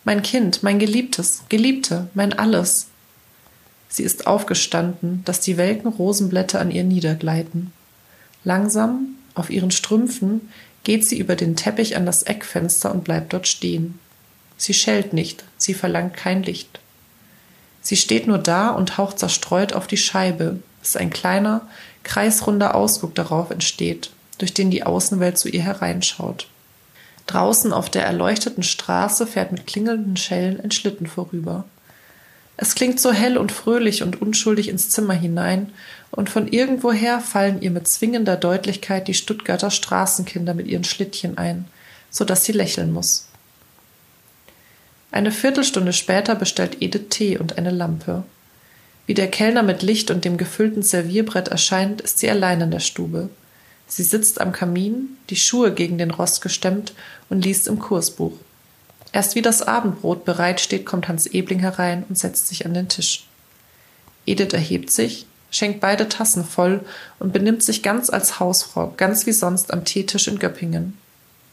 mein 0.04 0.22
Kind, 0.22 0.64
mein 0.64 0.80
Geliebtes, 0.80 1.44
Geliebte, 1.50 2.10
mein 2.14 2.34
Alles. 2.34 2.88
Sie 3.94 4.02
ist 4.02 4.26
aufgestanden, 4.26 5.22
dass 5.24 5.40
die 5.40 5.56
welken 5.56 5.88
Rosenblätter 5.88 6.60
an 6.60 6.72
ihr 6.72 6.84
niedergleiten. 6.84 7.72
Langsam, 8.44 9.10
auf 9.36 9.52
ihren 9.52 9.70
Strümpfen, 9.70 10.50
geht 10.84 11.08
sie 11.08 11.20
über 11.20 11.36
den 11.36 11.56
Teppich 11.56 11.96
an 11.96 12.08
das 12.08 12.24
Eckfenster 12.24 12.92
und 12.92 13.04
bleibt 13.04 13.34
dort 13.34 13.48
stehen. 13.48 14.00
Sie 14.58 14.74
schellt 14.74 15.14
nicht, 15.14 15.44
sie 15.58 15.76
verlangt 15.76 16.16
kein 16.16 16.42
Licht. 16.42 16.80
Sie 17.84 17.96
steht 17.96 18.26
nur 18.26 18.40
da 18.40 18.70
und 18.72 18.98
haucht 18.98 19.20
zerstreut 19.20 19.74
auf 19.74 19.86
die 19.86 19.98
Scheibe, 19.98 20.58
bis 20.82 20.96
ein 20.96 21.12
kleiner, 21.12 21.62
kreisrunder 22.02 22.74
Ausguck 22.74 23.14
darauf 23.14 23.52
entsteht, 23.52 24.10
durch 24.40 24.56
den 24.56 24.72
die 24.72 24.88
Außenwelt 24.88 25.38
zu 25.38 25.50
ihr 25.50 25.62
hereinschaut. 25.62 26.48
Draußen 27.28 27.72
auf 27.72 27.92
der 27.92 28.08
erleuchteten 28.08 28.64
Straße 28.64 29.28
fährt 29.28 29.52
mit 29.52 29.68
klingelnden 29.68 30.18
Schellen 30.18 30.60
ein 30.60 30.72
Schlitten 30.72 31.06
vorüber. 31.06 31.66
Es 32.58 32.76
klingt 32.76 33.00
so 33.00 33.12
hell 33.12 33.38
und 33.38 33.52
fröhlich 33.52 34.04
und 34.04 34.22
unschuldig 34.22 34.70
ins 34.70 34.90
Zimmer 34.90 35.14
hinein, 35.14 35.72
und 36.12 36.30
von 36.30 36.48
irgendwoher 36.48 37.20
fallen 37.20 37.62
ihr 37.62 37.72
mit 37.72 37.88
zwingender 37.88 38.38
Deutlichkeit 38.38 39.08
die 39.08 39.16
Stuttgarter 39.16 39.72
Straßenkinder 39.72 40.54
mit 40.54 40.68
ihren 40.68 40.84
Schlittchen 40.84 41.40
ein, 41.40 41.66
so 42.12 42.24
dass 42.24 42.46
sie 42.46 42.52
lächeln 42.52 42.94
muss. 42.94 43.30
Eine 45.12 45.32
Viertelstunde 45.32 45.94
später 45.94 46.36
bestellt 46.36 46.78
Edith 46.82 47.10
Tee 47.10 47.38
und 47.38 47.58
eine 47.58 47.72
Lampe. 47.72 48.24
Wie 49.08 49.16
der 49.16 49.30
Kellner 49.30 49.64
mit 49.64 49.82
Licht 49.82 50.12
und 50.12 50.24
dem 50.24 50.38
gefüllten 50.38 50.84
Servierbrett 50.84 51.48
erscheint, 51.48 52.02
ist 52.02 52.20
sie 52.20 52.30
allein 52.30 52.62
in 52.62 52.72
der 52.72 52.80
Stube. 52.80 53.30
Sie 53.88 54.04
sitzt 54.04 54.40
am 54.40 54.52
Kamin, 54.52 55.18
die 55.30 55.36
Schuhe 55.36 55.74
gegen 55.74 55.98
den 55.98 56.12
Rost 56.12 56.42
gestemmt 56.42 56.94
und 57.30 57.44
liest 57.44 57.68
im 57.68 57.80
Kursbuch. 57.80 58.34
Erst 59.14 59.36
wie 59.36 59.42
das 59.42 59.62
Abendbrot 59.62 60.26
bereit 60.26 60.60
steht, 60.60 60.86
kommt 60.86 61.08
Hans 61.08 61.28
Ebling 61.28 61.60
herein 61.60 62.04
und 62.10 62.18
setzt 62.18 62.48
sich 62.48 62.66
an 62.66 62.74
den 62.74 62.90
Tisch. 62.90 63.28
Edith 64.26 64.54
erhebt 64.54 64.92
sich, 64.92 65.28
schenkt 65.52 65.80
beide 65.80 66.10
Tassen 66.10 66.44
voll 66.44 66.82
und 67.20 67.32
benimmt 67.32 67.64
sich 67.64 67.84
ganz 67.84 68.10
als 68.10 68.40
Hausfrau, 68.40 68.94
ganz 68.98 69.26
wie 69.26 69.32
sonst 69.32 69.72
am 69.72 69.86
Teetisch 69.86 70.28
in 70.28 70.40
Göppingen. 70.40 70.98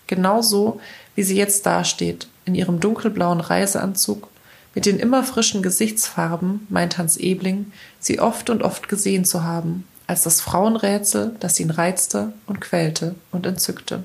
Genau 0.06 0.42
so, 0.42 0.80
wie 1.14 1.22
sie 1.22 1.36
jetzt 1.36 1.66
dasteht, 1.66 2.26
in 2.46 2.54
ihrem 2.54 2.80
dunkelblauen 2.80 3.40
Reiseanzug 3.40 4.28
mit 4.74 4.86
den 4.86 4.98
immer 4.98 5.24
frischen 5.24 5.62
Gesichtsfarben 5.62 6.66
meint 6.68 6.96
Hans 6.96 7.16
Ebling, 7.16 7.72
sie 7.98 8.20
oft 8.20 8.50
und 8.50 8.62
oft 8.62 8.88
gesehen 8.88 9.24
zu 9.24 9.42
haben, 9.42 9.86
als 10.06 10.22
das 10.22 10.40
Frauenrätsel, 10.40 11.36
das 11.40 11.58
ihn 11.58 11.70
reizte 11.70 12.32
und 12.46 12.61
quälte 12.61 13.16
und 13.32 13.46
entzückte. 13.46 14.04